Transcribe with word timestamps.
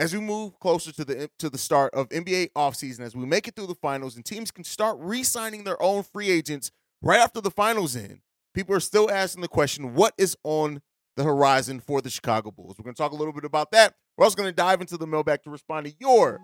as 0.00 0.14
we 0.14 0.20
move 0.20 0.58
closer 0.58 0.90
to 0.90 1.04
the 1.04 1.30
to 1.38 1.50
the 1.50 1.58
start 1.58 1.92
of 1.94 2.08
NBA 2.08 2.52
offseason, 2.56 3.00
as 3.00 3.14
we 3.14 3.26
make 3.26 3.46
it 3.46 3.54
through 3.54 3.66
the 3.66 3.74
finals 3.74 4.16
and 4.16 4.24
teams 4.24 4.50
can 4.50 4.64
start 4.64 4.96
re-signing 4.98 5.62
their 5.64 5.80
own 5.80 6.02
free 6.02 6.30
agents 6.30 6.72
right 7.02 7.20
after 7.20 7.40
the 7.40 7.50
finals 7.50 7.94
end, 7.94 8.20
people 8.54 8.74
are 8.74 8.80
still 8.80 9.10
asking 9.10 9.42
the 9.42 9.48
question, 9.48 9.94
what 9.94 10.14
is 10.16 10.36
on 10.42 10.80
the 11.16 11.22
horizon 11.22 11.80
for 11.80 12.00
the 12.00 12.08
Chicago 12.08 12.50
Bulls? 12.50 12.76
We're 12.78 12.84
going 12.84 12.94
to 12.94 13.02
talk 13.02 13.12
a 13.12 13.16
little 13.16 13.34
bit 13.34 13.44
about 13.44 13.72
that. 13.72 13.94
We're 14.16 14.24
also 14.24 14.36
going 14.36 14.48
to 14.48 14.56
dive 14.56 14.80
into 14.80 14.96
the 14.96 15.06
mailbag 15.06 15.42
to 15.42 15.50
respond 15.50 15.84
to 15.86 15.92
your 15.98 16.40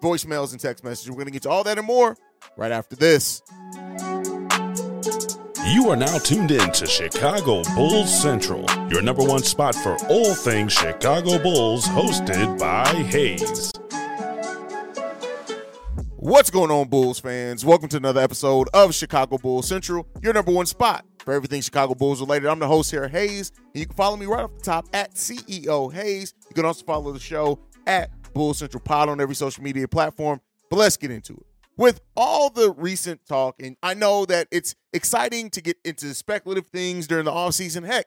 voicemails 0.00 0.52
and 0.52 0.60
text 0.60 0.84
messages. 0.84 1.10
We're 1.10 1.16
going 1.16 1.26
to 1.26 1.32
get 1.32 1.42
to 1.42 1.50
all 1.50 1.64
that 1.64 1.78
and 1.78 1.86
more 1.86 2.16
right 2.56 2.70
after 2.70 2.94
this. 2.94 3.42
You 5.66 5.90
are 5.90 5.96
now 5.96 6.16
tuned 6.16 6.52
in 6.52 6.72
to 6.72 6.86
Chicago 6.86 7.62
Bulls 7.74 8.22
Central, 8.22 8.64
your 8.88 9.02
number 9.02 9.22
one 9.22 9.42
spot 9.42 9.74
for 9.74 9.94
all 10.06 10.34
things 10.34 10.72
Chicago 10.72 11.38
Bulls, 11.38 11.84
hosted 11.84 12.58
by 12.58 12.86
Haize. 12.86 13.70
What's 16.16 16.48
going 16.48 16.70
on, 16.70 16.88
Bulls 16.88 17.20
fans? 17.20 17.62
Welcome 17.62 17.90
to 17.90 17.98
another 17.98 18.22
episode 18.22 18.70
of 18.72 18.94
Chicago 18.94 19.36
Bulls 19.36 19.68
Central, 19.68 20.06
your 20.22 20.32
number 20.32 20.50
one 20.50 20.64
spot 20.64 21.04
for 21.18 21.34
everything 21.34 21.60
Chicago 21.60 21.94
Bulls 21.94 22.20
related. 22.20 22.48
I'm 22.48 22.58
the 22.58 22.66
host 22.66 22.90
here, 22.90 23.06
Haize, 23.06 23.52
and 23.58 23.80
you 23.80 23.84
can 23.84 23.94
follow 23.94 24.16
me 24.16 24.24
right 24.24 24.44
off 24.44 24.54
the 24.56 24.64
top 24.64 24.88
at 24.94 25.14
CEO 25.14 25.92
Haize. 25.92 26.32
You 26.48 26.54
can 26.54 26.64
also 26.64 26.86
follow 26.86 27.12
the 27.12 27.20
show 27.20 27.58
at 27.86 28.10
Bulls 28.32 28.58
Central 28.58 28.80
Pod 28.80 29.10
on 29.10 29.20
every 29.20 29.34
social 29.34 29.62
media 29.62 29.86
platform. 29.86 30.40
But 30.70 30.76
let's 30.76 30.96
get 30.96 31.10
into 31.10 31.34
it 31.34 31.49
with 31.80 32.02
all 32.14 32.50
the 32.50 32.70
recent 32.70 33.24
talk, 33.26 33.56
and 33.58 33.74
I 33.82 33.94
know 33.94 34.26
that 34.26 34.48
it's 34.50 34.74
exciting 34.92 35.48
to 35.48 35.62
get 35.62 35.78
into 35.82 36.12
speculative 36.12 36.66
things 36.66 37.06
during 37.06 37.24
the 37.24 37.30
offseason. 37.30 37.86
Heck, 37.86 38.04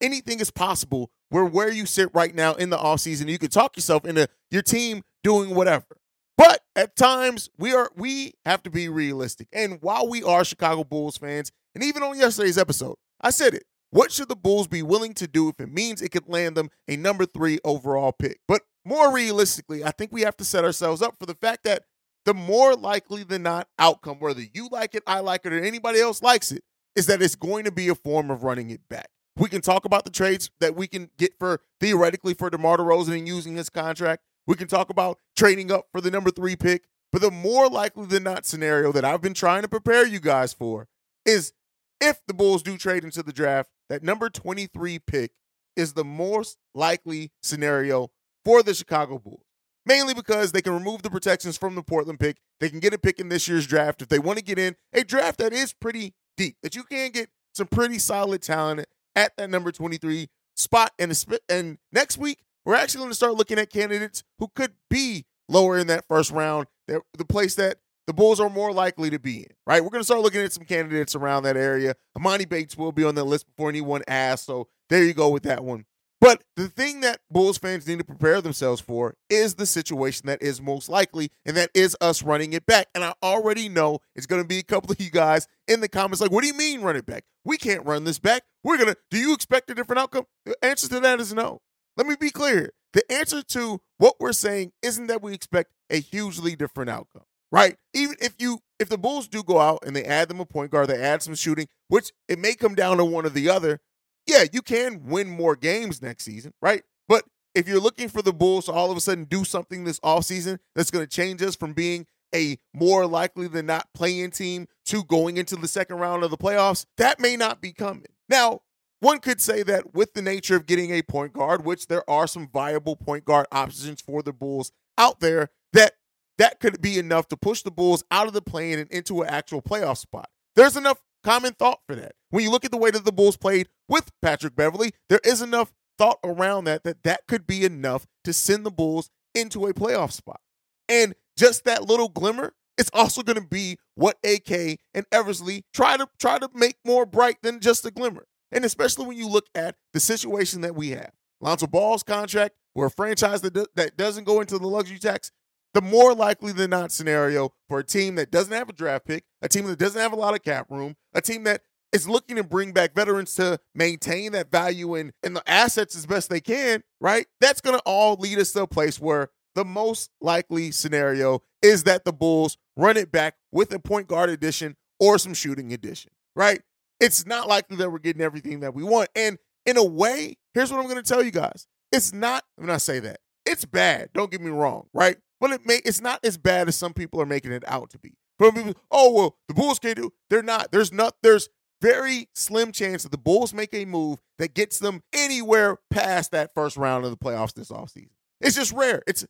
anything 0.00 0.38
is 0.38 0.52
possible 0.52 1.10
where 1.30 1.44
where 1.44 1.68
you 1.68 1.86
sit 1.86 2.08
right 2.14 2.32
now 2.32 2.54
in 2.54 2.70
the 2.70 2.78
offseason, 2.78 3.28
you 3.28 3.38
can 3.38 3.50
talk 3.50 3.76
yourself 3.76 4.04
into 4.04 4.28
your 4.52 4.62
team 4.62 5.02
doing 5.24 5.56
whatever. 5.56 5.98
But 6.38 6.60
at 6.76 6.94
times 6.94 7.50
we 7.58 7.74
are 7.74 7.90
we 7.96 8.34
have 8.44 8.62
to 8.62 8.70
be 8.70 8.88
realistic. 8.88 9.48
And 9.52 9.82
while 9.82 10.08
we 10.08 10.22
are 10.22 10.44
Chicago 10.44 10.84
Bulls 10.84 11.16
fans, 11.16 11.50
and 11.74 11.82
even 11.82 12.04
on 12.04 12.16
yesterday's 12.16 12.56
episode, 12.56 12.94
I 13.20 13.30
said 13.30 13.54
it. 13.54 13.64
What 13.90 14.12
should 14.12 14.28
the 14.28 14.36
Bulls 14.36 14.68
be 14.68 14.82
willing 14.82 15.14
to 15.14 15.26
do 15.26 15.48
if 15.48 15.58
it 15.58 15.72
means 15.72 16.00
it 16.00 16.12
could 16.12 16.28
land 16.28 16.56
them 16.56 16.70
a 16.86 16.96
number 16.96 17.26
three 17.26 17.58
overall 17.64 18.12
pick? 18.12 18.38
But 18.46 18.62
more 18.84 19.12
realistically, 19.12 19.82
I 19.82 19.90
think 19.90 20.12
we 20.12 20.22
have 20.22 20.36
to 20.36 20.44
set 20.44 20.64
ourselves 20.64 21.02
up 21.02 21.16
for 21.18 21.26
the 21.26 21.34
fact 21.34 21.64
that 21.64 21.82
the 22.26 22.34
more 22.34 22.74
likely 22.74 23.22
than 23.22 23.44
not 23.44 23.68
outcome, 23.78 24.18
whether 24.18 24.42
you 24.42 24.68
like 24.70 24.94
it, 24.94 25.04
I 25.06 25.20
like 25.20 25.46
it, 25.46 25.52
or 25.52 25.62
anybody 25.62 26.00
else 26.00 26.22
likes 26.22 26.50
it, 26.52 26.64
is 26.96 27.06
that 27.06 27.22
it's 27.22 27.36
going 27.36 27.64
to 27.64 27.72
be 27.72 27.88
a 27.88 27.94
form 27.94 28.30
of 28.30 28.42
running 28.42 28.68
it 28.70 28.86
back. 28.88 29.08
We 29.36 29.48
can 29.48 29.60
talk 29.60 29.84
about 29.84 30.04
the 30.04 30.10
trades 30.10 30.50
that 30.60 30.74
we 30.74 30.88
can 30.88 31.10
get 31.16 31.38
for 31.38 31.60
theoretically 31.80 32.34
for 32.34 32.50
DeMar 32.50 32.78
DeRozan 32.78 33.18
and 33.18 33.28
using 33.28 33.54
his 33.54 33.70
contract. 33.70 34.24
We 34.46 34.56
can 34.56 34.66
talk 34.66 34.90
about 34.90 35.18
trading 35.36 35.70
up 35.70 35.86
for 35.92 36.00
the 36.00 36.10
number 36.10 36.30
three 36.30 36.56
pick. 36.56 36.84
But 37.12 37.22
the 37.22 37.30
more 37.30 37.68
likely 37.68 38.06
than 38.06 38.24
not 38.24 38.44
scenario 38.44 38.90
that 38.92 39.04
I've 39.04 39.22
been 39.22 39.32
trying 39.32 39.62
to 39.62 39.68
prepare 39.68 40.04
you 40.04 40.18
guys 40.18 40.52
for 40.52 40.88
is 41.24 41.52
if 42.00 42.20
the 42.26 42.34
Bulls 42.34 42.62
do 42.62 42.76
trade 42.76 43.04
into 43.04 43.22
the 43.22 43.32
draft, 43.32 43.70
that 43.88 44.02
number 44.02 44.28
23 44.28 44.98
pick 44.98 45.30
is 45.76 45.92
the 45.92 46.04
most 46.04 46.58
likely 46.74 47.30
scenario 47.42 48.10
for 48.44 48.62
the 48.62 48.74
Chicago 48.74 49.18
Bulls 49.18 49.46
mainly 49.86 50.12
because 50.12 50.52
they 50.52 50.60
can 50.60 50.74
remove 50.74 51.02
the 51.02 51.10
protections 51.10 51.56
from 51.56 51.74
the 51.74 51.82
Portland 51.82 52.20
pick. 52.20 52.36
They 52.60 52.68
can 52.68 52.80
get 52.80 52.92
a 52.92 52.98
pick 52.98 53.18
in 53.18 53.28
this 53.28 53.48
year's 53.48 53.66
draft 53.66 54.02
if 54.02 54.08
they 54.08 54.18
want 54.18 54.38
to 54.38 54.44
get 54.44 54.58
in 54.58 54.76
a 54.92 55.04
draft 55.04 55.38
that 55.38 55.52
is 55.52 55.72
pretty 55.72 56.14
deep, 56.36 56.56
that 56.62 56.74
you 56.74 56.82
can 56.82 57.10
get 57.10 57.30
some 57.54 57.68
pretty 57.68 57.98
solid 57.98 58.42
talent 58.42 58.86
at 59.14 59.36
that 59.36 59.48
number 59.48 59.72
23 59.72 60.28
spot. 60.56 60.92
And, 60.98 61.24
and 61.48 61.78
next 61.92 62.18
week, 62.18 62.40
we're 62.64 62.74
actually 62.74 62.98
going 62.98 63.10
to 63.10 63.16
start 63.16 63.34
looking 63.34 63.58
at 63.58 63.70
candidates 63.70 64.24
who 64.38 64.48
could 64.54 64.72
be 64.90 65.24
lower 65.48 65.78
in 65.78 65.86
that 65.86 66.04
first 66.08 66.32
round, 66.32 66.66
the 66.86 67.24
place 67.24 67.54
that 67.54 67.78
the 68.06 68.12
Bulls 68.12 68.38
are 68.40 68.50
more 68.50 68.72
likely 68.72 69.10
to 69.10 69.18
be 69.18 69.38
in, 69.38 69.46
right? 69.66 69.82
We're 69.82 69.90
going 69.90 70.00
to 70.00 70.04
start 70.04 70.20
looking 70.20 70.40
at 70.40 70.52
some 70.52 70.64
candidates 70.64 71.14
around 71.14 71.42
that 71.42 71.56
area. 71.56 71.94
Emoni 72.16 72.48
Bates 72.48 72.76
will 72.76 72.92
be 72.92 73.04
on 73.04 73.14
the 73.14 73.24
list 73.24 73.46
before 73.46 73.68
anyone 73.68 74.02
asks. 74.06 74.46
So 74.46 74.68
there 74.88 75.04
you 75.04 75.12
go 75.12 75.28
with 75.28 75.42
that 75.44 75.64
one. 75.64 75.86
But 76.20 76.42
the 76.56 76.68
thing 76.68 77.00
that 77.00 77.20
Bulls 77.30 77.58
fans 77.58 77.86
need 77.86 77.98
to 77.98 78.04
prepare 78.04 78.40
themselves 78.40 78.80
for 78.80 79.14
is 79.28 79.54
the 79.54 79.66
situation 79.66 80.26
that 80.26 80.42
is 80.42 80.62
most 80.62 80.88
likely, 80.88 81.30
and 81.44 81.56
that 81.56 81.70
is 81.74 81.96
us 82.00 82.22
running 82.22 82.54
it 82.54 82.64
back. 82.64 82.88
And 82.94 83.04
I 83.04 83.12
already 83.22 83.68
know 83.68 83.98
it's 84.14 84.26
going 84.26 84.42
to 84.42 84.48
be 84.48 84.58
a 84.58 84.62
couple 84.62 84.90
of 84.90 85.00
you 85.00 85.10
guys 85.10 85.46
in 85.68 85.80
the 85.80 85.88
comments 85.88 86.20
like, 86.20 86.30
what 86.30 86.40
do 86.40 86.46
you 86.46 86.54
mean 86.54 86.80
run 86.80 86.96
it 86.96 87.04
back? 87.04 87.24
We 87.44 87.58
can't 87.58 87.84
run 87.84 88.04
this 88.04 88.18
back. 88.18 88.44
We're 88.64 88.78
going 88.78 88.88
to, 88.88 88.96
do 89.10 89.18
you 89.18 89.34
expect 89.34 89.70
a 89.70 89.74
different 89.74 90.00
outcome? 90.00 90.24
The 90.46 90.56
answer 90.62 90.88
to 90.88 91.00
that 91.00 91.20
is 91.20 91.34
no. 91.34 91.60
Let 91.96 92.06
me 92.06 92.16
be 92.18 92.30
clear. 92.30 92.70
The 92.92 93.02
answer 93.12 93.42
to 93.42 93.80
what 93.98 94.14
we're 94.18 94.32
saying 94.32 94.72
isn't 94.82 95.08
that 95.08 95.22
we 95.22 95.34
expect 95.34 95.72
a 95.90 96.00
hugely 96.00 96.56
different 96.56 96.88
outcome, 96.88 97.24
right? 97.52 97.76
Even 97.92 98.16
if 98.20 98.34
you, 98.38 98.60
if 98.80 98.88
the 98.88 98.98
Bulls 98.98 99.28
do 99.28 99.42
go 99.42 99.60
out 99.60 99.80
and 99.86 99.94
they 99.94 100.04
add 100.04 100.28
them 100.28 100.40
a 100.40 100.46
point 100.46 100.70
guard, 100.70 100.88
they 100.88 101.00
add 101.00 101.22
some 101.22 101.34
shooting, 101.34 101.68
which 101.88 102.10
it 102.26 102.38
may 102.38 102.54
come 102.54 102.74
down 102.74 102.96
to 102.96 103.04
one 103.04 103.26
or 103.26 103.30
the 103.30 103.50
other, 103.50 103.80
yeah, 104.26 104.44
you 104.52 104.62
can 104.62 105.06
win 105.06 105.28
more 105.28 105.56
games 105.56 106.02
next 106.02 106.24
season, 106.24 106.52
right? 106.60 106.82
But 107.08 107.24
if 107.54 107.68
you're 107.68 107.80
looking 107.80 108.08
for 108.08 108.22
the 108.22 108.32
Bulls 108.32 108.66
to 108.66 108.72
all 108.72 108.90
of 108.90 108.96
a 108.96 109.00
sudden 109.00 109.24
do 109.24 109.44
something 109.44 109.84
this 109.84 110.00
offseason 110.00 110.58
that's 110.74 110.90
going 110.90 111.04
to 111.04 111.10
change 111.10 111.42
us 111.42 111.56
from 111.56 111.72
being 111.72 112.06
a 112.34 112.58
more 112.74 113.06
likely 113.06 113.48
than 113.48 113.66
not 113.66 113.88
playing 113.94 114.30
team 114.30 114.66
to 114.86 115.04
going 115.04 115.36
into 115.36 115.56
the 115.56 115.68
second 115.68 115.96
round 115.96 116.22
of 116.22 116.30
the 116.30 116.36
playoffs, 116.36 116.84
that 116.98 117.20
may 117.20 117.36
not 117.36 117.60
be 117.60 117.72
coming. 117.72 118.06
Now, 118.28 118.60
one 119.00 119.20
could 119.20 119.40
say 119.40 119.62
that 119.62 119.94
with 119.94 120.14
the 120.14 120.22
nature 120.22 120.56
of 120.56 120.66
getting 120.66 120.90
a 120.90 121.02
point 121.02 121.32
guard, 121.32 121.64
which 121.64 121.86
there 121.86 122.08
are 122.08 122.26
some 122.26 122.48
viable 122.48 122.96
point 122.96 123.24
guard 123.24 123.46
options 123.52 124.00
for 124.00 124.22
the 124.22 124.32
Bulls 124.32 124.72
out 124.98 125.20
there, 125.20 125.50
that 125.72 125.92
that 126.38 126.60
could 126.60 126.80
be 126.80 126.98
enough 126.98 127.28
to 127.28 127.36
push 127.36 127.62
the 127.62 127.70
Bulls 127.70 128.04
out 128.10 128.26
of 128.26 128.32
the 128.32 128.42
plane 128.42 128.78
and 128.78 128.90
into 128.90 129.22
an 129.22 129.28
actual 129.28 129.62
playoff 129.62 129.98
spot. 129.98 130.28
There's 130.54 130.76
enough 130.76 130.98
common 131.26 131.52
thought 131.54 131.80
for 131.86 131.96
that. 131.96 132.12
When 132.30 132.44
you 132.44 132.50
look 132.50 132.64
at 132.64 132.70
the 132.70 132.76
way 132.76 132.92
that 132.92 133.04
the 133.04 133.12
Bulls 133.12 133.36
played 133.36 133.68
with 133.88 134.12
Patrick 134.22 134.54
Beverley, 134.54 134.92
there 135.08 135.20
is 135.24 135.42
enough 135.42 135.72
thought 135.98 136.18
around 136.22 136.64
that 136.64 136.84
that 136.84 137.02
that 137.02 137.26
could 137.26 137.46
be 137.46 137.64
enough 137.64 138.06
to 138.24 138.32
send 138.32 138.64
the 138.64 138.70
Bulls 138.70 139.10
into 139.34 139.66
a 139.66 139.74
playoff 139.74 140.12
spot. 140.12 140.40
And 140.88 141.14
just 141.36 141.64
that 141.64 141.84
little 141.84 142.08
glimmer, 142.08 142.54
it's 142.78 142.90
also 142.92 143.22
going 143.22 143.40
to 143.40 143.46
be 143.46 143.78
what 143.96 144.18
AK 144.22 144.78
and 144.94 145.04
Eversley 145.10 145.64
try 145.74 145.96
to 145.96 146.08
try 146.18 146.38
to 146.38 146.48
make 146.54 146.76
more 146.84 147.04
bright 147.04 147.38
than 147.42 147.58
just 147.58 147.84
a 147.84 147.90
glimmer. 147.90 148.26
And 148.52 148.64
especially 148.64 149.06
when 149.06 149.16
you 149.16 149.28
look 149.28 149.46
at 149.54 149.74
the 149.92 150.00
situation 150.00 150.60
that 150.60 150.76
we 150.76 150.90
have. 150.90 151.10
Lonzo 151.40 151.66
Ball's 151.66 152.04
contract, 152.04 152.54
we're 152.74 152.86
a 152.86 152.90
franchise 152.90 153.40
that, 153.42 153.52
do, 153.52 153.66
that 153.74 153.96
doesn't 153.96 154.24
go 154.24 154.40
into 154.40 154.58
the 154.58 154.68
luxury 154.68 154.98
tax 154.98 155.32
the 155.76 155.82
more 155.82 156.14
likely 156.14 156.52
than 156.52 156.70
not 156.70 156.90
scenario 156.90 157.52
for 157.68 157.80
a 157.80 157.84
team 157.84 158.14
that 158.14 158.30
doesn't 158.30 158.54
have 158.54 158.70
a 158.70 158.72
draft 158.72 159.04
pick, 159.04 159.24
a 159.42 159.48
team 159.48 159.66
that 159.66 159.78
doesn't 159.78 160.00
have 160.00 160.14
a 160.14 160.16
lot 160.16 160.32
of 160.32 160.42
cap 160.42 160.70
room, 160.70 160.96
a 161.12 161.20
team 161.20 161.44
that 161.44 161.60
is 161.92 162.08
looking 162.08 162.36
to 162.36 162.42
bring 162.42 162.72
back 162.72 162.94
veterans 162.94 163.34
to 163.34 163.60
maintain 163.74 164.32
that 164.32 164.50
value 164.50 164.94
and, 164.94 165.12
and 165.22 165.36
the 165.36 165.42
assets 165.46 165.94
as 165.94 166.06
best 166.06 166.30
they 166.30 166.40
can, 166.40 166.82
right? 166.98 167.26
That's 167.42 167.60
going 167.60 167.76
to 167.76 167.82
all 167.84 168.16
lead 168.16 168.38
us 168.38 168.52
to 168.52 168.62
a 168.62 168.66
place 168.66 168.98
where 168.98 169.28
the 169.54 169.66
most 169.66 170.08
likely 170.18 170.70
scenario 170.70 171.42
is 171.60 171.84
that 171.84 172.06
the 172.06 172.12
Bulls 172.12 172.56
run 172.74 172.96
it 172.96 173.12
back 173.12 173.34
with 173.52 173.70
a 173.74 173.78
point 173.78 174.08
guard 174.08 174.30
addition 174.30 174.76
or 174.98 175.18
some 175.18 175.34
shooting 175.34 175.74
addition, 175.74 176.12
right? 176.34 176.62
It's 177.00 177.26
not 177.26 177.48
likely 177.48 177.76
that 177.76 177.92
we're 177.92 177.98
getting 177.98 178.22
everything 178.22 178.60
that 178.60 178.72
we 178.72 178.82
want. 178.82 179.10
And 179.14 179.36
in 179.66 179.76
a 179.76 179.84
way, 179.84 180.38
here's 180.54 180.72
what 180.72 180.80
I'm 180.80 180.88
going 180.88 180.96
to 180.96 181.02
tell 181.02 181.22
you 181.22 181.32
guys. 181.32 181.66
It's 181.92 182.14
not, 182.14 182.44
I'm 182.58 182.64
not 182.64 182.80
say 182.80 182.98
that. 183.00 183.20
It's 183.44 183.66
bad. 183.66 184.08
Don't 184.14 184.30
get 184.30 184.40
me 184.40 184.50
wrong, 184.50 184.86
right? 184.94 185.18
But 185.40 185.50
it 185.50 185.66
may 185.66 185.80
it's 185.84 186.00
not 186.00 186.24
as 186.24 186.38
bad 186.38 186.68
as 186.68 186.76
some 186.76 186.92
people 186.94 187.20
are 187.20 187.26
making 187.26 187.52
it 187.52 187.64
out 187.66 187.90
to 187.90 187.98
be. 187.98 188.14
From 188.38 188.54
people, 188.54 188.74
oh 188.90 189.12
well, 189.12 189.36
the 189.48 189.54
Bulls 189.54 189.78
can't 189.78 189.96
do. 189.96 190.12
They're 190.30 190.42
not. 190.42 190.72
There's 190.72 190.92
not. 190.92 191.16
There's 191.22 191.48
very 191.82 192.28
slim 192.34 192.72
chance 192.72 193.02
that 193.02 193.12
the 193.12 193.18
Bulls 193.18 193.52
make 193.52 193.74
a 193.74 193.84
move 193.84 194.18
that 194.38 194.54
gets 194.54 194.78
them 194.78 195.02
anywhere 195.12 195.78
past 195.90 196.30
that 196.32 196.54
first 196.54 196.76
round 196.76 197.04
of 197.04 197.10
the 197.10 197.16
playoffs 197.16 197.54
this 197.54 197.70
offseason. 197.70 198.10
It's 198.40 198.56
just 198.56 198.72
rare. 198.72 199.02
It's 199.06 199.26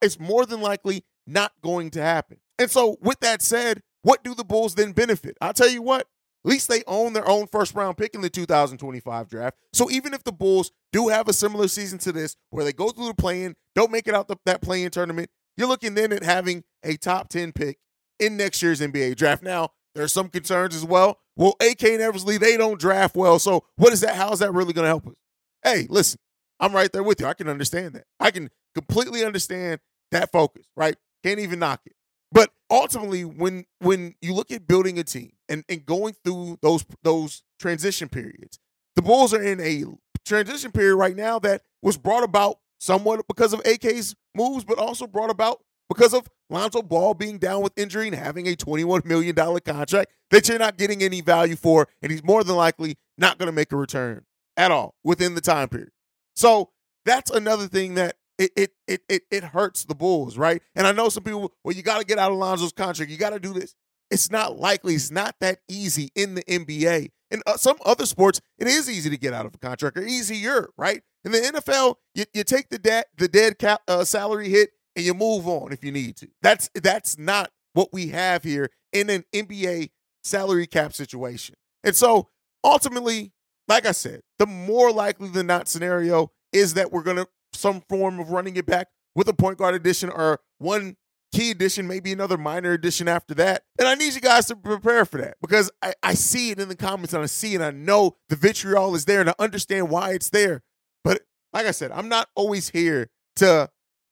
it's 0.00 0.18
more 0.18 0.46
than 0.46 0.60
likely 0.60 1.04
not 1.26 1.52
going 1.62 1.90
to 1.90 2.02
happen. 2.02 2.38
And 2.58 2.70
so, 2.70 2.96
with 3.00 3.20
that 3.20 3.42
said, 3.42 3.82
what 4.02 4.22
do 4.22 4.34
the 4.34 4.44
Bulls 4.44 4.74
then 4.74 4.92
benefit? 4.92 5.36
I'll 5.40 5.52
tell 5.52 5.68
you 5.68 5.82
what. 5.82 6.06
At 6.44 6.50
least 6.50 6.68
they 6.68 6.82
own 6.86 7.14
their 7.14 7.26
own 7.26 7.46
first 7.46 7.74
round 7.74 7.96
pick 7.96 8.14
in 8.14 8.20
the 8.20 8.28
2025 8.28 9.28
draft. 9.28 9.56
So 9.72 9.90
even 9.90 10.12
if 10.12 10.24
the 10.24 10.32
Bulls 10.32 10.72
do 10.92 11.08
have 11.08 11.26
a 11.26 11.32
similar 11.32 11.68
season 11.68 11.98
to 12.00 12.12
this, 12.12 12.36
where 12.50 12.64
they 12.64 12.72
go 12.72 12.90
through 12.90 13.06
the 13.06 13.14
play-in, 13.14 13.56
don't 13.74 13.90
make 13.90 14.06
it 14.06 14.14
out 14.14 14.28
the, 14.28 14.36
that 14.44 14.60
play-in 14.60 14.90
tournament, 14.90 15.30
you're 15.56 15.68
looking 15.68 15.94
then 15.94 16.12
at 16.12 16.22
having 16.22 16.64
a 16.82 16.96
top 16.96 17.28
10 17.28 17.52
pick 17.52 17.78
in 18.18 18.36
next 18.36 18.62
year's 18.62 18.80
NBA 18.80 19.16
draft. 19.16 19.42
Now, 19.42 19.70
there 19.94 20.04
are 20.04 20.08
some 20.08 20.28
concerns 20.28 20.74
as 20.74 20.84
well. 20.84 21.18
Well, 21.36 21.54
AK 21.60 21.82
and 21.84 22.02
Eversley, 22.02 22.38
they 22.38 22.56
don't 22.56 22.80
draft 22.80 23.16
well. 23.16 23.38
So 23.38 23.64
what 23.76 23.92
is 23.92 24.00
that? 24.00 24.14
How 24.14 24.32
is 24.32 24.40
that 24.40 24.52
really 24.52 24.72
going 24.72 24.84
to 24.84 24.88
help 24.88 25.06
us? 25.06 25.14
Hey, 25.62 25.86
listen, 25.88 26.18
I'm 26.60 26.72
right 26.72 26.90
there 26.92 27.02
with 27.02 27.20
you. 27.20 27.26
I 27.26 27.34
can 27.34 27.48
understand 27.48 27.94
that. 27.94 28.04
I 28.20 28.30
can 28.30 28.50
completely 28.74 29.24
understand 29.24 29.80
that 30.10 30.30
focus, 30.32 30.66
right? 30.76 30.96
Can't 31.22 31.40
even 31.40 31.58
knock 31.58 31.80
it. 31.86 31.94
But 32.30 32.50
ultimately, 32.70 33.24
when 33.24 33.64
when 33.78 34.16
you 34.20 34.34
look 34.34 34.50
at 34.50 34.66
building 34.66 34.98
a 34.98 35.04
team 35.04 35.32
and, 35.48 35.64
and 35.68 35.86
going 35.86 36.14
through 36.24 36.58
those 36.62 36.84
those 37.02 37.42
transition 37.60 38.08
periods, 38.08 38.58
the 38.96 39.02
Bulls 39.02 39.32
are 39.32 39.42
in 39.42 39.60
a 39.60 39.84
transition 40.24 40.72
period 40.72 40.96
right 40.96 41.16
now 41.16 41.38
that 41.38 41.62
was 41.80 41.96
brought 41.96 42.24
about 42.24 42.58
somewhat 42.78 43.26
because 43.28 43.52
of 43.52 43.60
AK's 43.64 44.14
moves, 44.34 44.64
but 44.64 44.78
also 44.78 45.06
brought 45.06 45.30
about 45.30 45.60
because 45.88 46.14
of 46.14 46.28
Lonzo 46.50 46.82
Ball 46.82 47.14
being 47.14 47.38
down 47.38 47.62
with 47.62 47.72
injury 47.76 48.06
and 48.06 48.16
having 48.16 48.46
a 48.46 48.56
$21 48.56 49.04
million 49.04 49.34
contract 49.34 50.12
that 50.30 50.48
you're 50.48 50.58
not 50.58 50.76
getting 50.76 51.02
any 51.02 51.20
value 51.20 51.56
for, 51.56 51.88
and 52.02 52.10
he's 52.10 52.24
more 52.24 52.42
than 52.44 52.56
likely 52.56 52.96
not 53.18 53.38
going 53.38 53.46
to 53.46 53.52
make 53.52 53.72
a 53.72 53.76
return 53.76 54.24
at 54.56 54.70
all 54.70 54.94
within 55.04 55.34
the 55.34 55.40
time 55.40 55.68
period. 55.68 55.90
So 56.34 56.70
that's 57.04 57.30
another 57.30 57.68
thing 57.68 57.94
that 57.94 58.16
it 58.38 58.50
it 58.56 59.02
it 59.08 59.22
it, 59.30 59.44
hurts 59.44 59.84
the 59.84 59.94
Bulls, 59.94 60.36
right? 60.36 60.60
And 60.74 60.86
I 60.86 60.92
know 60.92 61.08
some 61.08 61.22
people, 61.22 61.52
well, 61.62 61.74
you 61.74 61.82
got 61.82 62.00
to 62.00 62.04
get 62.04 62.18
out 62.18 62.32
of 62.32 62.38
Lonzo's 62.38 62.72
contract. 62.72 63.10
You 63.10 63.16
got 63.18 63.30
to 63.30 63.38
do 63.38 63.52
this. 63.52 63.74
It's 64.10 64.30
not 64.30 64.58
likely. 64.58 64.94
It's 64.94 65.10
not 65.10 65.36
that 65.40 65.60
easy 65.68 66.10
in 66.14 66.34
the 66.34 66.42
NBA. 66.44 67.10
In 67.30 67.42
uh, 67.46 67.56
some 67.56 67.76
other 67.84 68.06
sports, 68.06 68.40
it 68.58 68.66
is 68.66 68.90
easy 68.90 69.10
to 69.10 69.16
get 69.16 69.34
out 69.34 69.46
of 69.46 69.54
a 69.54 69.58
contract 69.58 69.96
or 69.96 70.02
easier, 70.02 70.68
right? 70.76 71.02
In 71.24 71.32
the 71.32 71.38
NFL, 71.38 71.96
you, 72.14 72.24
you 72.34 72.44
take 72.44 72.68
the 72.68 72.78
debt, 72.78 73.06
the 73.16 73.28
dead 73.28 73.58
cap, 73.58 73.82
uh, 73.88 74.04
salary 74.04 74.50
hit, 74.50 74.70
and 74.94 75.04
you 75.04 75.14
move 75.14 75.48
on 75.48 75.72
if 75.72 75.82
you 75.84 75.90
need 75.90 76.16
to. 76.16 76.28
That's 76.42 76.70
that's 76.74 77.18
not 77.18 77.50
what 77.72 77.92
we 77.92 78.08
have 78.08 78.42
here 78.42 78.70
in 78.92 79.10
an 79.10 79.24
NBA 79.32 79.90
salary 80.22 80.66
cap 80.66 80.92
situation. 80.92 81.56
And 81.82 81.96
so 81.96 82.28
ultimately, 82.62 83.32
like 83.68 83.86
I 83.86 83.92
said, 83.92 84.20
the 84.38 84.46
more 84.46 84.92
likely 84.92 85.28
than 85.28 85.46
not 85.46 85.68
scenario 85.68 86.30
is 86.52 86.74
that 86.74 86.92
we're 86.92 87.02
gonna 87.02 87.26
some 87.52 87.82
form 87.88 88.20
of 88.20 88.30
running 88.30 88.56
it 88.56 88.66
back 88.66 88.88
with 89.14 89.28
a 89.28 89.34
point 89.34 89.58
guard 89.58 89.74
addition 89.74 90.10
or 90.10 90.40
one 90.58 90.96
key 91.32 91.50
addition, 91.50 91.86
maybe 91.86 92.12
another 92.12 92.38
minor 92.38 92.72
addition 92.72 93.08
after 93.08 93.34
that. 93.34 93.64
And 93.78 93.88
I 93.88 93.94
need 93.94 94.14
you 94.14 94.20
guys 94.20 94.46
to 94.46 94.56
prepare 94.56 95.04
for 95.04 95.20
that 95.20 95.36
because 95.40 95.70
I, 95.82 95.94
I 96.02 96.14
see 96.14 96.50
it 96.50 96.60
in 96.60 96.68
the 96.68 96.76
comments 96.76 97.12
and 97.12 97.22
I 97.22 97.26
see 97.26 97.54
it. 97.54 97.60
I 97.60 97.70
know 97.70 98.16
the 98.28 98.36
vitriol 98.36 98.94
is 98.94 99.04
there 99.04 99.20
and 99.20 99.30
I 99.30 99.34
understand 99.38 99.88
why 99.88 100.12
it's 100.12 100.30
there. 100.30 100.62
But 101.04 101.22
like 101.52 101.66
I 101.66 101.70
said, 101.70 101.92
I'm 101.92 102.08
not 102.08 102.28
always 102.34 102.70
here 102.70 103.10
to 103.36 103.70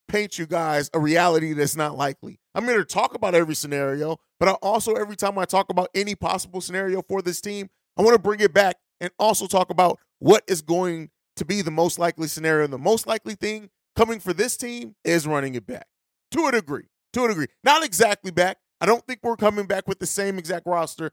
paint 0.09 0.39
you 0.39 0.47
guys 0.47 0.91
a 0.93 1.01
reality 1.01 1.55
that's 1.55 1.77
not 1.77 1.97
likely. 1.97 2.39
I'm 2.55 2.65
here 2.65 2.79
to 2.79 2.85
talk 2.85 3.15
about 3.15 3.35
every 3.35 3.55
scenario, 3.55 4.19
but 4.39 4.49
I 4.49 4.53
also, 4.63 4.95
every 4.95 5.17
time 5.17 5.39
I 5.39 5.47
talk 5.47 5.71
about 5.71 5.89
any 5.95 6.15
possible 6.15 6.61
scenario 6.61 7.03
for 7.03 7.23
this 7.23 7.41
team, 7.41 7.71
I 7.97 8.03
want 8.03 8.15
to 8.15 8.21
bring 8.21 8.41
it 8.41 8.53
back 8.53 8.77
and 9.01 9.11
also 9.19 9.47
talk 9.47 9.71
about 9.71 9.99
what 10.19 10.45
is 10.47 10.63
going 10.63 11.11
to 11.37 11.45
be 11.45 11.63
the 11.63 11.71
most 11.71 11.99
likely 11.99 12.29
scenario. 12.29 12.65
And 12.65 12.73
the 12.73 12.79
most 12.79 13.07
likely 13.07 13.35
thing 13.35 13.71
coming 13.97 14.21
for 14.21 14.33
this 14.33 14.57
team 14.57 14.95
is 15.05 15.27
running 15.27 15.55
it 15.55 15.67
back 15.67 15.87
to 16.33 16.47
a 16.47 16.53
degree. 16.53 16.89
To 17.15 17.25
a 17.25 17.29
degree. 17.29 17.47
Not 17.65 17.85
exactly 17.85 18.31
back. 18.31 18.59
I 18.81 18.87
don't 18.87 19.07
think 19.07 19.21
we're 19.23 19.37
coming 19.37 19.67
back 19.67 19.87
with 19.87 19.99
the 19.99 20.07
same 20.07 20.39
exact 20.39 20.67
roster 20.67 21.13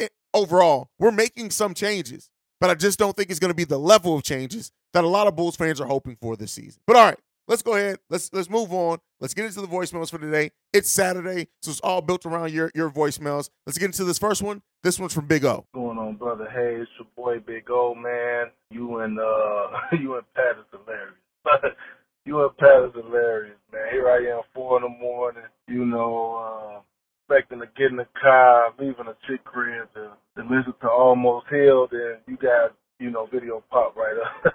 eh, 0.00 0.08
overall. 0.32 0.90
We're 0.98 1.10
making 1.10 1.50
some 1.50 1.74
changes, 1.74 2.30
but 2.62 2.70
I 2.70 2.76
just 2.76 2.96
don't 2.96 3.16
think 3.16 3.28
it's 3.28 3.40
going 3.40 3.50
to 3.50 3.56
be 3.56 3.64
the 3.64 3.76
level 3.76 4.16
of 4.16 4.22
changes 4.22 4.70
that 4.92 5.02
a 5.02 5.08
lot 5.08 5.26
of 5.26 5.34
Bulls 5.34 5.56
fans 5.56 5.80
are 5.80 5.86
hoping 5.86 6.14
for 6.14 6.36
this 6.36 6.52
season. 6.52 6.80
But 6.86 6.94
all 6.94 7.06
right, 7.06 7.18
let's 7.48 7.60
go 7.60 7.74
ahead. 7.74 7.98
Let's 8.08 8.32
let's 8.32 8.48
move 8.48 8.72
on. 8.72 8.98
Let's 9.18 9.34
get 9.34 9.46
into 9.46 9.60
the 9.60 9.66
voicemails 9.66 10.12
for 10.12 10.18
today. 10.18 10.52
It's 10.72 10.88
Saturday, 10.88 11.48
so 11.60 11.72
it's 11.72 11.80
all 11.80 12.00
built 12.02 12.24
around 12.24 12.52
your 12.52 12.70
your 12.72 12.88
voicemails. 12.88 13.50
Let's 13.66 13.78
get 13.78 13.86
into 13.86 14.04
this 14.04 14.16
first 14.16 14.42
one. 14.42 14.62
This 14.84 15.00
one's 15.00 15.12
from 15.12 15.26
Big 15.26 15.44
O. 15.44 15.56
What's 15.56 15.68
going 15.74 15.98
on, 15.98 16.14
brother? 16.14 16.48
Hey, 16.48 16.80
it's 16.80 16.90
your 16.96 17.08
boy 17.16 17.40
Big 17.40 17.68
O, 17.68 17.96
man. 17.96 18.52
You 18.70 19.00
and 19.00 19.18
uh 19.18 19.66
you 20.00 20.14
and 20.14 20.34
Pat 20.34 20.56
is 20.60 20.66
hilarious. 20.70 21.74
you 22.24 22.44
and 22.44 22.56
Pat 22.58 22.84
is 22.84 22.94
hilarious, 22.94 23.58
man. 23.72 23.88
Here 23.90 24.08
I 24.08 24.36
am, 24.36 24.42
four 24.54 24.76
in 24.76 24.84
the 24.84 24.88
morning. 24.88 25.42
You 25.66 25.84
know, 25.84 26.78
uh, 26.78 26.80
expecting 27.22 27.60
to 27.60 27.66
get 27.76 27.90
in 27.90 27.96
the 27.96 28.06
car, 28.20 28.72
leaving 28.78 29.06
a 29.08 29.16
chick 29.26 29.44
crib 29.44 29.88
to, 29.94 30.12
to 30.36 30.42
listen 30.42 30.74
to 30.80 30.88
Almost 30.88 31.46
Healed, 31.50 31.92
and 31.92 32.18
you 32.26 32.36
got 32.36 32.74
you 32.98 33.10
know 33.10 33.26
video 33.32 33.62
pop 33.70 33.96
right 33.96 34.16
up. 34.16 34.54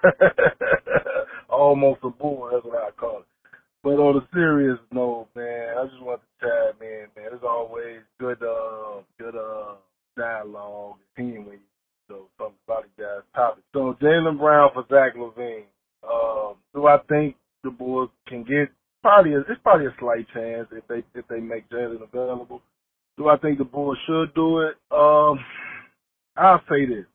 Almost 1.48 2.00
a 2.04 2.10
bull, 2.10 2.50
that's 2.52 2.64
what 2.64 2.82
I 2.82 2.90
call 2.92 3.20
it. 3.20 3.24
But 3.82 4.00
on 4.00 4.16
a 4.16 4.28
serious 4.34 4.78
note, 4.92 5.28
man, 5.34 5.74
I 5.78 5.84
just 5.86 6.02
want 6.02 6.20
to 6.20 6.46
chime 6.46 6.82
in, 6.82 7.06
man. 7.16 7.32
It's 7.32 7.44
always 7.44 8.00
good, 8.18 8.42
uh, 8.42 9.02
good, 9.18 9.36
uh, 9.36 9.74
dialogue, 10.16 10.96
team 11.16 11.46
when 11.46 11.58
you 11.58 12.10
know 12.10 12.26
something 12.38 12.56
about 12.66 12.84
the 12.96 13.02
guys' 13.02 13.22
topic. 13.34 13.64
So 13.72 13.96
Jaylen 14.02 14.38
Brown 14.38 14.70
for 14.74 14.84
Zach 14.90 15.16
LaVine. 15.16 15.64
Um, 16.08 16.56
do 16.74 16.86
I 16.86 16.98
think 17.08 17.36
the 17.64 17.70
Bulls 17.70 18.10
can 18.26 18.44
get 18.44 18.68
probably 19.08 19.32
a, 19.32 19.38
it's 19.40 19.60
probably 19.62 19.86
a 19.86 19.94
slight 19.98 20.26
chance 20.34 20.68
if 20.70 20.86
they 20.86 21.02
if 21.18 21.26
they 21.28 21.40
make 21.40 21.68
Jaylen 21.70 22.02
available. 22.02 22.60
Do 23.16 23.28
I 23.28 23.38
think 23.38 23.56
the 23.56 23.64
Bulls 23.64 23.96
should 24.06 24.34
do 24.34 24.60
it? 24.60 24.74
Um, 24.92 25.38
I'll 26.36 26.60
say 26.68 26.84
this. 26.84 27.06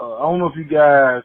Uh, 0.00 0.14
I 0.14 0.22
don't 0.22 0.38
know 0.38 0.48
if 0.48 0.56
you 0.56 0.64
guys 0.64 1.22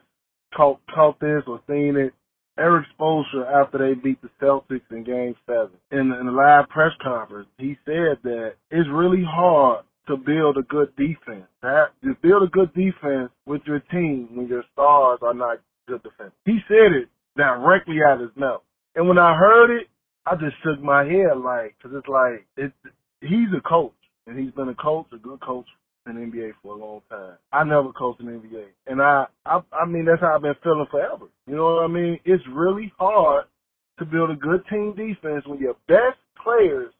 caught 0.54 0.80
caught 0.94 1.18
this 1.20 1.42
or 1.46 1.60
seen 1.66 1.96
it. 1.96 2.12
Erik 2.58 2.86
Spoelstra, 2.96 3.50
after 3.50 3.78
they 3.78 3.98
beat 3.98 4.20
the 4.20 4.28
Celtics 4.40 4.82
in 4.90 5.04
Game 5.04 5.34
Seven, 5.46 5.70
in, 5.90 6.12
in 6.12 6.26
the 6.26 6.32
live 6.32 6.68
press 6.68 6.92
conference, 7.02 7.48
he 7.58 7.76
said 7.84 8.18
that 8.22 8.52
it's 8.70 8.88
really 8.92 9.24
hard 9.26 9.84
to 10.06 10.16
build 10.18 10.58
a 10.58 10.62
good 10.62 10.94
defense. 10.96 11.48
That 11.62 11.86
to 12.04 12.14
build 12.22 12.42
a 12.42 12.50
good 12.52 12.72
defense 12.74 13.30
with 13.46 13.62
your 13.66 13.80
team 13.90 14.28
when 14.34 14.48
your 14.48 14.64
stars 14.74 15.20
are 15.22 15.34
not 15.34 15.60
good 15.88 16.02
defense. 16.02 16.32
He 16.44 16.58
said 16.68 16.92
it 16.92 17.08
directly 17.36 17.96
out 18.06 18.20
of 18.20 18.28
his 18.28 18.36
mouth. 18.36 18.60
And 18.94 19.08
when 19.08 19.18
I 19.18 19.34
heard 19.36 19.80
it, 19.80 19.88
I 20.26 20.34
just 20.36 20.56
shook 20.62 20.82
my 20.82 21.04
head 21.04 21.36
like, 21.36 21.76
cause 21.82 21.92
it's 21.94 22.08
like, 22.08 22.46
it, 22.56 22.72
he's 23.20 23.48
a 23.56 23.60
coach 23.60 23.92
and 24.26 24.38
he's 24.38 24.52
been 24.52 24.68
a 24.68 24.74
coach, 24.74 25.06
a 25.12 25.18
good 25.18 25.40
coach 25.40 25.66
in 26.06 26.14
the 26.14 26.20
NBA 26.20 26.52
for 26.62 26.74
a 26.74 26.78
long 26.78 27.00
time. 27.10 27.36
I 27.52 27.64
never 27.64 27.92
coached 27.92 28.20
in 28.20 28.26
the 28.26 28.32
NBA. 28.32 28.66
And 28.86 29.02
I, 29.02 29.26
I, 29.44 29.60
I 29.72 29.86
mean, 29.86 30.04
that's 30.04 30.20
how 30.20 30.34
I've 30.34 30.42
been 30.42 30.54
feeling 30.62 30.86
forever. 30.90 31.26
You 31.46 31.56
know 31.56 31.74
what 31.76 31.84
I 31.84 31.88
mean? 31.88 32.20
It's 32.24 32.42
really 32.52 32.92
hard 32.98 33.44
to 33.98 34.04
build 34.04 34.30
a 34.30 34.36
good 34.36 34.62
team 34.70 34.94
defense 34.96 35.44
when 35.46 35.58
your 35.58 35.76
best 35.88 36.18
players 36.42 36.92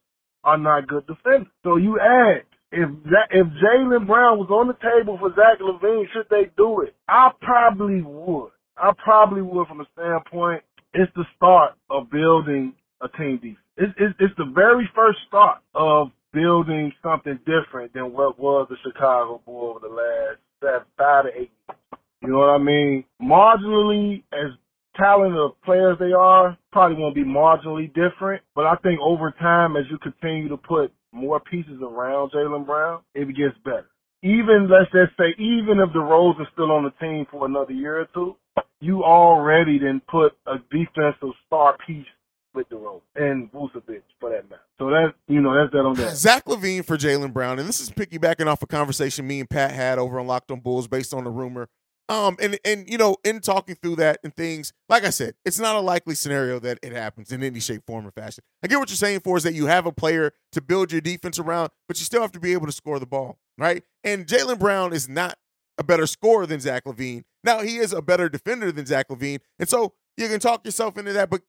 are 0.45 0.59
not 0.59 0.87
good 0.87 1.07
defenders. 1.07 1.49
So 1.63 1.77
you 1.77 1.99
add 2.01 2.45
if 2.73 2.89
that, 3.05 3.29
if 3.31 3.47
Jaylen 3.63 4.07
Brown 4.07 4.39
was 4.39 4.51
on 4.51 4.67
the 4.67 4.75
table 4.75 5.17
for 5.19 5.31
Zach 5.31 5.61
LaVine, 5.61 6.07
should 6.13 6.27
they 6.29 6.51
do 6.57 6.83
it? 6.83 6.95
I 7.09 7.31
probably 7.41 8.03
would. 8.03 8.51
I 8.77 8.91
probably 9.03 9.43
would 9.43 9.69
from 9.69 9.81
a 9.81 9.87
standpoint. 9.95 10.63
It's 10.93 11.13
the 11.15 11.25
start 11.37 11.75
of 11.89 12.11
building 12.11 12.75
a 13.05 13.09
team 13.17 13.37
defense. 13.37 13.59
It's, 13.77 13.93
it's, 13.99 14.15
it's 14.19 14.35
the 14.39 14.51
very 14.55 14.89
first 14.95 15.19
start 15.29 15.59
of 15.75 16.09
building 16.33 16.93
something 17.03 17.39
different 17.47 17.93
than 17.95 18.13
what 18.13 18.39
was 18.39 18.67
the 18.69 18.77
Chicago 18.83 19.41
Bull 19.45 19.77
over 19.77 19.87
the 19.87 19.95
last 19.95 20.41
seven, 20.61 20.87
five 20.99 21.25
to 21.25 21.31
eight 21.31 21.51
years. 21.69 21.79
You 22.23 22.31
know 22.31 22.39
what 22.39 22.49
I 22.49 22.59
mean? 22.59 23.05
Marginally, 23.23 24.23
as 24.33 24.51
talented 24.97 25.39
of 25.39 25.61
players 25.63 25.99
they 25.99 26.13
are, 26.13 26.57
probably 26.73 26.97
going 26.97 27.15
to 27.15 27.25
be 27.25 27.29
marginally 27.29 27.89
different. 27.89 28.43
But 28.55 28.67
I 28.67 28.77
think 28.83 29.01
over 29.01 29.31
time, 29.33 29.77
as 29.77 29.85
you 29.91 29.99
continue 29.99 30.49
to 30.49 30.57
put 30.57 30.93
more 31.13 31.41
pieces 31.41 31.81
around 31.83 32.33
Jaylen 32.33 32.67
Brown, 32.67 33.03
it 33.15 33.27
gets 33.29 33.57
better. 33.65 33.89
Even, 34.23 34.71
let's 34.71 34.91
just 34.91 35.17
say, 35.19 35.35
even 35.39 35.79
if 35.79 35.91
DeRozan 35.95 36.41
is 36.41 36.47
still 36.55 36.73
on 36.73 36.85
the 36.85 36.93
team 37.05 37.27
for 37.31 37.45
another 37.45 37.73
year 37.73 38.01
or 38.01 38.09
two, 38.15 38.37
you 38.81 39.05
already 39.05 39.79
then 39.79 40.01
put 40.09 40.33
a 40.47 40.57
defensive 40.71 41.35
star 41.47 41.77
piece 41.87 42.07
with 42.55 42.69
DeRozan 42.69 43.01
and 43.17 43.53
Vucevic 43.53 44.03
for 44.21 44.31
that 44.31 44.49
matter. 44.49 44.63
So 44.79 44.91
that 44.91 45.15
you 45.29 45.41
know 45.41 45.55
that's 45.55 45.73
that 45.73 45.79
on 45.79 45.95
that. 45.95 46.17
Zach 46.17 46.45
LaVine 46.47 46.85
for 46.85 46.97
Jaylen 46.97 47.33
Brown, 47.33 47.59
and 47.59 47.69
this 47.69 47.81
is 47.81 47.91
piggybacking 47.91 48.47
off 48.47 48.63
a 48.63 48.67
conversation 48.67 49.27
me 49.27 49.41
and 49.41 49.51
Pat 49.51 49.73
had 49.73 49.99
over 49.99 50.19
on 50.19 50.27
Locked 50.27 50.51
On 50.51 50.61
Bulls 50.61 50.89
based 50.89 51.13
on 51.15 51.25
the 51.25 51.31
rumor. 51.31 51.69
Um, 52.09 52.37
and 52.41 52.59
and 52.65 52.89
you 52.89 52.99
know, 52.99 53.17
in 53.25 53.41
talking 53.41 53.77
through 53.77 53.97
that 53.97 54.21
and 54.23 54.35
things, 54.35 54.73
like 54.89 55.05
I 55.05 55.11
said, 55.11 55.35
it's 55.45 55.59
not 55.59 55.75
a 55.75 55.81
likely 55.81 56.15
scenario 56.15 56.59
that 56.59 56.79
it 56.83 56.93
happens 56.93 57.33
in 57.33 57.43
any 57.43 57.61
shape, 57.61 57.83
form, 57.87 58.07
or 58.07 58.11
fashion. 58.11 58.45
I 58.63 58.67
get 58.67 58.79
what 58.79 58.91
you're 58.91 58.97
saying 58.97 59.21
for 59.21 59.37
is 59.39 59.43
that 59.45 59.55
you 59.55 59.67
have 59.67 59.87
a 59.87 59.93
player 59.93 60.33
to 60.53 60.61
build 60.61 60.93
your 60.93 61.01
defense 61.01 61.39
around, 61.39 61.71
but 61.89 61.99
you 61.99 62.05
still 62.05 62.21
have 62.21 62.33
to 62.33 62.41
be 62.41 62.53
able 62.53 62.67
to 62.67 62.73
score 62.73 62.99
the 62.99 63.07
ball, 63.07 63.39
right? 63.57 63.83
And 64.03 64.27
Jaylen 64.27 64.59
Brown 64.59 64.93
is 64.93 65.09
not 65.09 65.39
a 65.79 65.83
better 65.83 66.07
scorer 66.07 66.47
than 66.47 66.61
Zach 66.61 66.85
LaVine. 66.85 67.25
Now 67.43 67.61
he 67.61 67.79
is 67.79 67.93
a 67.93 68.03
better 68.03 68.29
defender 68.29 68.71
than 68.71 68.85
Zach 68.85 69.09
LaVine, 69.09 69.41
and 69.59 69.69
so 69.69 69.95
you 70.17 70.29
can 70.29 70.41
talk 70.41 70.65
yourself 70.65 70.97
into 70.99 71.13
that. 71.13 71.31
But 71.31 71.43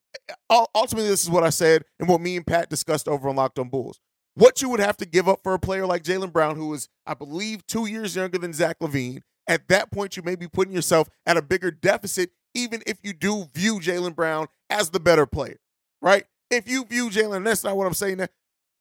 uh, 0.49 0.65
ultimately, 0.73 1.09
this 1.09 1.23
is 1.23 1.29
what 1.29 1.43
I 1.43 1.49
said 1.49 1.83
and 1.99 2.09
what 2.09 2.21
me 2.21 2.35
and 2.37 2.45
Pat 2.45 2.69
discussed 2.69 3.07
over 3.07 3.29
on 3.29 3.35
Locked 3.35 3.59
On 3.59 3.69
Bulls. 3.69 3.99
What 4.35 4.61
you 4.61 4.69
would 4.69 4.79
have 4.79 4.97
to 4.97 5.05
give 5.05 5.29
up 5.29 5.39
for 5.43 5.53
a 5.53 5.59
player 5.59 5.85
like 5.85 6.03
Jaylen 6.03 6.33
Brown, 6.33 6.57
who 6.57 6.73
is, 6.73 6.89
I 7.05 7.13
believe, 7.13 7.65
two 7.67 7.85
years 7.85 8.15
younger 8.15 8.37
than 8.37 8.53
Zach 8.53 8.79
LaVine. 8.79 9.21
At 9.47 9.67
that 9.69 9.91
point, 9.91 10.17
you 10.17 10.23
may 10.23 10.35
be 10.35 10.47
putting 10.47 10.73
yourself 10.73 11.07
at 11.25 11.37
a 11.37 11.41
bigger 11.41 11.71
deficit, 11.71 12.31
even 12.53 12.81
if 12.85 12.97
you 13.03 13.13
do 13.13 13.45
view 13.53 13.79
Jaylen 13.79 14.15
Brown 14.15 14.47
as 14.69 14.89
the 14.89 14.99
better 14.99 15.25
player, 15.25 15.59
right? 16.01 16.25
If 16.49 16.67
you 16.67 16.83
view 16.85 17.09
Jaylen, 17.09 17.45
that's 17.45 17.63
not 17.63 17.77
what 17.77 17.87
I'm 17.87 17.93
saying. 17.93 18.21
I 18.21 18.27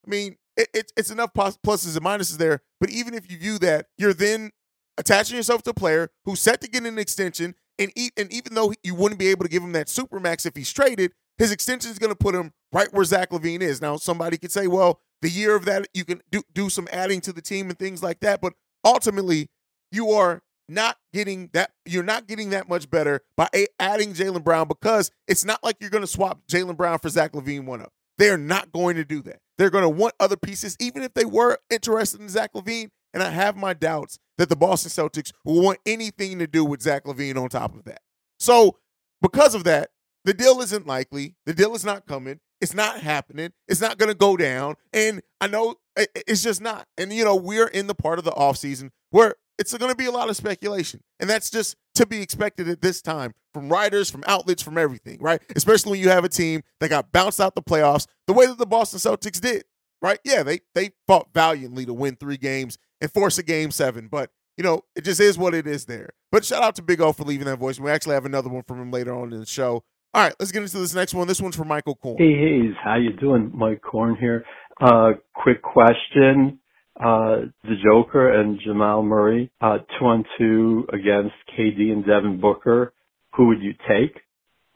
mean, 0.07 0.37
it, 0.57 0.69
it, 0.73 0.93
it's 0.97 1.11
enough 1.11 1.35
pluses 1.35 1.97
and 1.97 2.05
minuses 2.05 2.39
there. 2.39 2.63
But 2.81 2.91
even 2.91 3.15
if 3.15 3.31
you 3.31 3.39
view 3.39 3.59
that, 3.59 3.87
you're 3.99 4.15
then 4.15 4.51
attaching 4.99 5.37
yourself 5.37 5.63
to 5.65 5.71
a 5.71 5.75
player 5.75 6.11
who's 6.25 6.41
set 6.41 6.61
to 6.63 6.69
get 6.69 6.85
an 6.85 6.99
extension 6.99 7.55
and, 7.79 7.93
and 8.17 8.33
even 8.33 8.55
though 8.55 8.73
you 8.83 8.95
wouldn't 8.95 9.19
be 9.19 9.29
able 9.29 9.45
to 9.45 9.51
give 9.51 9.63
him 9.63 9.73
that 9.73 9.89
super 9.89 10.21
max 10.21 10.47
if 10.47 10.57
he's 10.57 10.73
traded, 10.73 11.13
his 11.39 11.53
extension 11.53 11.91
is 11.91 11.99
going 11.99 12.13
to 12.13 12.17
put 12.17 12.35
him 12.35 12.53
right 12.73 12.93
where 12.93 13.05
Zach 13.05 13.31
LaVine 13.31 13.61
is. 13.61 13.83
Now, 13.83 13.97
somebody 13.97 14.37
could 14.39 14.53
say, 14.53 14.67
well, 14.67 15.01
the 15.23 15.29
year 15.29 15.57
of 15.57 15.65
that, 15.65 15.87
you 15.95 16.05
can 16.05 16.23
do, 16.31 16.43
do 16.53 16.69
some 16.69 16.87
adding 16.93 17.21
to 17.23 17.33
the 17.33 17.43
team 17.43 17.71
and 17.71 17.79
things 17.79 18.03
like 18.03 18.21
that. 18.21 18.41
But 18.41 18.53
ultimately, 18.85 19.49
you 19.91 20.11
are 20.11 20.43
not 20.69 20.97
getting 21.13 21.51
that 21.53 21.71
you're 21.85 22.03
not 22.03 22.27
getting 22.27 22.51
that 22.51 22.69
much 22.69 22.89
better 22.89 23.21
by 23.37 23.49
adding 23.79 24.15
Jaylen 24.15 24.43
Brown 24.43 24.67
because 24.67 25.11
it's 25.29 25.45
not 25.45 25.63
like 25.63 25.77
you're 25.81 25.91
going 25.91 26.03
to 26.03 26.09
swap 26.09 26.41
Jaylen 26.49 26.77
Brown 26.77 26.99
for 26.99 27.09
Zach 27.09 27.33
LaVine 27.33 27.67
one 27.67 27.83
up. 27.83 27.93
They're 28.17 28.39
not 28.39 28.73
going 28.73 28.97
to 28.97 29.05
do 29.05 29.21
that. 29.23 29.41
They're 29.59 29.71
going 29.71 29.83
to 29.83 29.89
want 29.89 30.15
other 30.21 30.37
pieces, 30.37 30.77
even 30.81 31.03
if 31.03 31.15
they 31.15 31.25
were 31.25 31.59
interested 31.71 32.21
in 32.21 32.29
Zach 32.29 32.53
LaVine. 32.55 32.91
And 33.15 33.23
I 33.23 33.31
have 33.31 33.57
my 33.57 33.73
doubts 33.73 34.19
that 34.37 34.51
the 34.51 34.57
Boston 34.57 34.91
Celtics 34.91 35.33
will 35.45 35.63
want 35.63 35.79
anything 35.87 36.39
to 36.41 36.47
do 36.47 36.65
with 36.65 36.83
Zach 36.83 37.05
LaVine 37.05 37.41
on 37.41 37.49
top 37.49 37.75
of 37.75 37.85
that. 37.85 38.03
So, 38.39 38.77
because 39.23 39.55
of 39.55 39.65
that, 39.65 39.91
the 40.25 40.35
deal 40.35 40.61
isn't 40.61 40.87
likely. 40.87 41.37
The 41.47 41.55
deal 41.55 41.75
is 41.75 41.85
not 41.85 42.07
coming. 42.07 42.41
It's 42.61 42.75
not 42.75 43.01
happening. 43.01 43.53
It's 43.69 43.81
not 43.81 43.99
going 43.99 44.11
to 44.11 44.17
go 44.17 44.37
down. 44.37 44.77
And 44.93 45.23
I 45.41 45.47
know 45.47 45.77
it's 45.97 46.43
just 46.43 46.61
not. 46.61 46.87
And, 46.99 47.13
you 47.13 47.25
know, 47.25 47.37
we're 47.37 47.69
in 47.69 47.87
the 47.87 47.95
part 47.95 48.19
of 48.19 48.25
the 48.25 48.33
offseason 48.33 48.91
where 49.11 49.37
it's 49.59 49.77
going 49.77 49.91
to 49.91 49.97
be 49.97 50.07
a 50.07 50.11
lot 50.11 50.29
of 50.29 50.37
speculation. 50.37 51.01
And 51.21 51.31
that's 51.31 51.51
just 51.51 51.77
to 51.95 52.07
be 52.07 52.21
expected 52.21 52.69
at 52.69 52.81
this 52.81 53.01
time 53.01 53.33
from 53.53 53.69
writers, 53.69 54.11
from 54.11 54.25
outlets, 54.27 54.63
from 54.63 54.79
everything, 54.79 55.19
right? 55.21 55.41
Especially 55.55 55.93
when 55.93 56.01
you 56.01 56.09
have 56.09 56.25
a 56.25 56.29
team 56.29 56.63
that 56.81 56.89
got 56.89 57.13
bounced 57.13 57.41
out 57.41 57.55
the 57.55 57.63
playoffs 57.63 58.07
the 58.27 58.33
way 58.33 58.47
that 58.47 58.59
the 58.59 58.67
Boston 58.67 58.99
Celtics 58.99 59.41
did, 59.41 59.65
right? 60.03 60.19
Yeah, 60.25 60.43
they 60.43 60.61
they 60.75 60.91
fought 61.07 61.29
valiantly 61.33 61.87
to 61.87 61.95
win 61.95 62.17
three 62.17 62.37
games 62.37 62.79
and 63.01 63.11
force 63.11 63.39
a 63.39 63.43
game 63.43 63.71
seven, 63.71 64.09
but 64.09 64.31
you 64.57 64.65
know, 64.65 64.83
it 64.95 65.05
just 65.05 65.21
is 65.21 65.37
what 65.37 65.55
it 65.55 65.67
is 65.67 65.87
there. 65.87 66.11
But 66.31 66.45
shout 66.45 66.63
out 66.63 66.77
to 66.77 66.83
Big 66.83 67.01
O 67.01 67.13
for 67.13 67.25
leaving 67.25 67.47
that 67.47 67.59
voice. 67.59 67.81
We 67.81 67.91
actually 67.91 68.15
have 68.15 68.25
another 68.25 68.49
one 68.49 68.63
from 68.63 68.81
him 68.81 68.91
later 68.91 69.15
on 69.15 69.33
in 69.33 69.41
the 69.41 69.47
show. 69.47 69.83
All 70.13 70.23
right, 70.23 70.35
let's 70.39 70.53
get 70.53 70.63
into 70.63 70.79
this 70.79 70.95
next 70.95 71.13
one. 71.13 71.27
This 71.27 71.41
one's 71.41 71.57
for 71.57 71.65
Michael 71.65 71.97
Korn. 71.97 72.19
Hey, 72.19 72.35
Haize, 72.35 72.75
how 72.83 72.95
you 72.97 73.13
doing? 73.13 73.51
Mike 73.53 73.83
Korn 73.83 74.17
here. 74.17 74.45
Uh, 74.81 75.13
quick 75.35 75.61
question 75.61 76.61
uh, 76.99 77.51
the 77.65 77.75
Joker 77.83 78.33
and 78.33 78.61
Jamal 78.65 79.03
Murray, 79.03 79.51
uh, 79.61 79.79
two 79.99 80.05
on 80.05 80.25
two 80.39 80.87
against 80.93 81.35
KD 81.59 81.91
and 81.91 82.07
Devin 82.07 82.41
Booker, 82.41 82.93
who 83.35 83.49
would 83.49 83.61
you 83.61 83.73
take? 83.89 84.21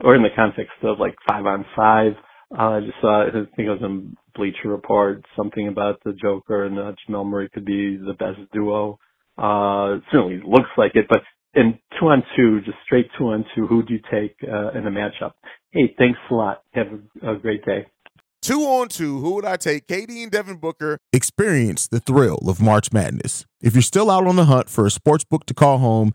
Or 0.03 0.15
in 0.15 0.23
the 0.23 0.29
context 0.35 0.73
of 0.83 0.99
like 0.99 1.15
five 1.29 1.47
on 1.47 1.65
five, 1.77 2.13
uh, 2.57 2.63
I 2.63 2.81
just 2.81 3.01
saw, 3.01 3.27
I 3.27 3.31
think 3.31 3.47
it 3.59 3.69
was 3.69 3.83
in 3.83 4.17
Bleacher 4.39 4.69
Report, 4.69 5.23
something 5.37 5.69
about 5.69 6.01
the 6.05 6.13
Joker 6.13 6.65
and 6.65 6.79
uh, 6.79 6.93
Jamal 7.05 7.25
Murray 7.25 7.51
could 7.53 7.67
be 7.67 7.99
the 7.99 8.15
best 8.15 8.39
duo. 8.53 8.99
Uh, 9.37 9.99
certainly 10.11 10.41
looks 10.47 10.71
like 10.79 10.93
it, 10.95 11.07
but 11.09 11.21
in 11.55 11.79
two 11.99 12.07
on 12.07 12.23
two, 12.37 12.61
just 12.61 12.79
straight 12.85 13.09
two 13.19 13.25
on 13.25 13.45
two, 13.55 13.67
who 13.67 13.83
do 13.83 13.95
you 13.95 14.01
take, 14.11 14.37
uh, 14.43 14.71
in 14.79 14.87
a 14.87 14.91
matchup? 14.91 15.33
Hey, 15.71 15.95
thanks 15.99 16.19
a 16.31 16.35
lot. 16.35 16.63
Have 16.73 16.87
a, 17.23 17.33
a 17.33 17.39
great 17.39 17.65
day. 17.65 17.87
Two 18.41 18.61
on 18.61 18.89
two, 18.89 19.19
who 19.19 19.35
would 19.35 19.45
I 19.45 19.57
take? 19.57 19.87
KD 19.89 20.23
and 20.23 20.31
Devin 20.31 20.57
Booker. 20.57 20.99
Experience 21.13 21.89
the 21.89 22.01
thrill 22.01 22.39
of 22.49 22.61
March 22.61 22.93
Madness. 22.93 23.45
If 23.61 23.75
you're 23.75 23.83
still 23.83 24.11
out 24.11 24.27
on 24.27 24.37
the 24.37 24.45
hunt 24.45 24.71
for 24.71 24.87
a 24.87 24.91
sports 24.91 25.25
book 25.25 25.45
to 25.47 25.55
call 25.55 25.79
home, 25.79 26.15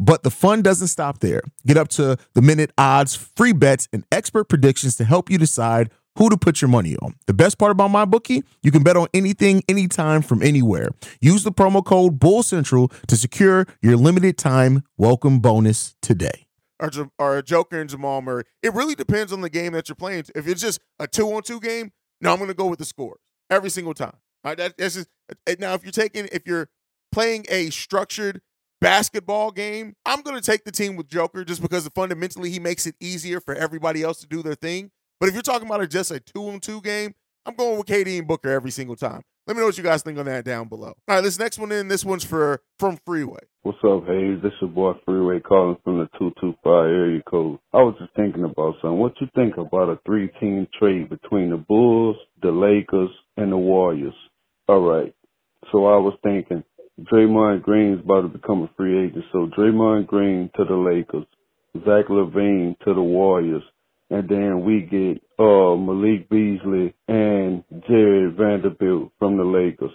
but 0.00 0.24
the 0.24 0.30
fun 0.30 0.62
doesn't 0.62 0.88
stop 0.88 1.20
there. 1.20 1.42
Get 1.66 1.76
up 1.76 1.88
to 1.88 2.16
the 2.34 2.42
minute 2.42 2.72
odds, 2.76 3.14
free 3.14 3.52
bets, 3.52 3.86
and 3.92 4.04
expert 4.10 4.48
predictions 4.48 4.96
to 4.96 5.04
help 5.04 5.30
you 5.30 5.38
decide 5.38 5.90
who 6.16 6.28
to 6.28 6.36
put 6.36 6.60
your 6.60 6.68
money 6.68 6.96
on. 6.96 7.14
The 7.26 7.34
best 7.34 7.58
part 7.58 7.70
about 7.70 7.90
MyBookie, 7.90 8.42
you 8.62 8.72
can 8.72 8.82
bet 8.82 8.96
on 8.96 9.06
anything, 9.14 9.62
anytime, 9.68 10.22
from 10.22 10.42
anywhere. 10.42 10.88
Use 11.20 11.44
the 11.44 11.52
promo 11.52 11.84
code 11.84 12.18
Bull 12.18 12.42
Central 12.42 12.88
to 13.06 13.16
secure 13.16 13.66
your 13.80 13.96
limited 13.96 14.36
time 14.36 14.82
welcome 14.96 15.38
bonus 15.38 15.94
today 16.02 16.46
or, 16.80 16.90
or 17.18 17.42
Joker 17.42 17.80
and 17.80 17.88
Jamal 17.88 18.22
Murray. 18.22 18.44
It 18.62 18.74
really 18.74 18.94
depends 18.94 19.32
on 19.32 19.40
the 19.40 19.50
game 19.50 19.72
that 19.72 19.88
you're 19.88 19.96
playing. 19.96 20.24
If 20.34 20.48
it's 20.48 20.60
just 20.60 20.80
a 20.98 21.06
two 21.06 21.30
on 21.32 21.42
two 21.42 21.60
game, 21.60 21.92
no, 22.20 22.32
I'm 22.32 22.38
going 22.38 22.48
to 22.48 22.54
go 22.54 22.66
with 22.66 22.78
the 22.78 22.84
score 22.84 23.18
every 23.48 23.70
single 23.70 23.94
time. 23.94 24.16
Right? 24.42 24.56
That, 24.56 24.76
that's 24.78 24.94
just, 24.94 25.08
now, 25.58 25.74
if 25.74 25.84
you're 25.84 25.92
taking, 25.92 26.28
if 26.32 26.46
you're 26.46 26.68
playing 27.12 27.44
a 27.48 27.70
structured 27.70 28.40
basketball 28.80 29.50
game, 29.50 29.94
I'm 30.04 30.22
going 30.22 30.36
to 30.36 30.42
take 30.42 30.64
the 30.64 30.72
team 30.72 30.96
with 30.96 31.08
Joker 31.08 31.44
just 31.44 31.62
because 31.62 31.88
fundamentally 31.94 32.50
he 32.50 32.58
makes 32.58 32.86
it 32.86 32.94
easier 33.00 33.40
for 33.40 33.54
everybody 33.54 34.02
else 34.02 34.20
to 34.20 34.26
do 34.26 34.42
their 34.42 34.54
thing. 34.54 34.90
But 35.18 35.28
if 35.28 35.34
you're 35.34 35.42
talking 35.42 35.66
about 35.66 35.82
a, 35.82 35.86
just 35.86 36.10
a 36.10 36.20
two 36.20 36.48
on 36.48 36.60
two 36.60 36.80
game, 36.80 37.14
I'm 37.46 37.54
going 37.54 37.78
with 37.78 37.86
KD 37.86 38.18
and 38.18 38.28
Booker 38.28 38.50
every 38.50 38.70
single 38.70 38.96
time. 38.96 39.22
Let 39.46 39.56
me 39.56 39.60
know 39.60 39.66
what 39.66 39.78
you 39.78 39.84
guys 39.84 40.02
think 40.02 40.18
on 40.18 40.26
that 40.26 40.44
down 40.44 40.68
below. 40.68 40.94
All 41.08 41.16
right, 41.16 41.20
this 41.22 41.38
next 41.38 41.58
one 41.58 41.72
in. 41.72 41.88
This 41.88 42.04
one's 42.04 42.24
for 42.24 42.62
from 42.78 42.98
Freeway. 43.04 43.40
What's 43.62 43.78
up, 43.84 44.06
Haize? 44.06 44.40
This 44.42 44.52
your 44.60 44.70
boy 44.70 44.92
Freeway 45.04 45.40
calling 45.40 45.76
from 45.82 45.98
the 45.98 46.06
225 46.18 46.64
area 46.66 47.22
code. 47.28 47.58
I 47.72 47.78
was 47.78 47.94
just 47.98 48.14
thinking 48.14 48.44
about 48.44 48.74
something. 48.80 48.98
What 48.98 49.14
you 49.20 49.28
think 49.34 49.56
about 49.56 49.88
a 49.88 49.98
three-team 50.06 50.68
trade 50.78 51.08
between 51.08 51.50
the 51.50 51.56
Bulls, 51.56 52.16
the 52.42 52.50
Lakers, 52.52 53.10
and 53.36 53.50
the 53.50 53.56
Warriors? 53.56 54.14
All 54.68 54.80
right. 54.80 55.12
So 55.72 55.86
I 55.86 55.96
was 55.96 56.16
thinking 56.22 56.62
Draymond 57.10 57.62
Green's 57.62 58.00
about 58.00 58.22
to 58.22 58.28
become 58.28 58.62
a 58.62 58.70
free 58.76 59.06
agent. 59.06 59.24
So 59.32 59.48
Draymond 59.56 60.06
Green 60.06 60.50
to 60.56 60.64
the 60.64 60.74
Lakers, 60.74 61.26
Zach 61.84 62.08
LaVine 62.08 62.78
to 62.80 62.94
the 62.94 63.02
Warriors, 63.02 63.62
and 64.10 64.28
then 64.28 64.64
we 64.64 64.80
get 64.82 65.22
uh 65.38 65.76
Malik 65.76 66.28
Beasley 66.28 66.94
and 67.08 67.64
Jared 67.88 68.36
Vanderbilt 68.36 69.12
from 69.18 69.36
the 69.36 69.44
Lakers. 69.44 69.92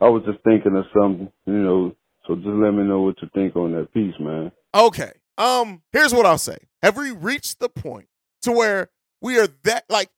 I 0.00 0.08
was 0.08 0.22
just 0.26 0.42
thinking 0.44 0.76
of 0.76 0.84
something, 0.92 1.30
you 1.46 1.52
know, 1.52 1.96
so 2.26 2.34
just 2.36 2.46
let 2.46 2.72
me 2.72 2.84
know 2.84 3.02
what 3.02 3.16
you 3.22 3.28
think 3.34 3.54
on 3.56 3.72
that 3.72 3.92
piece, 3.92 4.14
man. 4.18 4.50
Okay. 4.74 5.12
Um, 5.36 5.82
here's 5.92 6.14
what 6.14 6.26
I'll 6.26 6.38
say. 6.38 6.58
Have 6.82 6.96
we 6.96 7.10
reached 7.10 7.60
the 7.60 7.68
point 7.68 8.08
to 8.42 8.52
where 8.52 8.90
we 9.20 9.38
are 9.38 9.48
that 9.64 9.84
like 9.88 10.10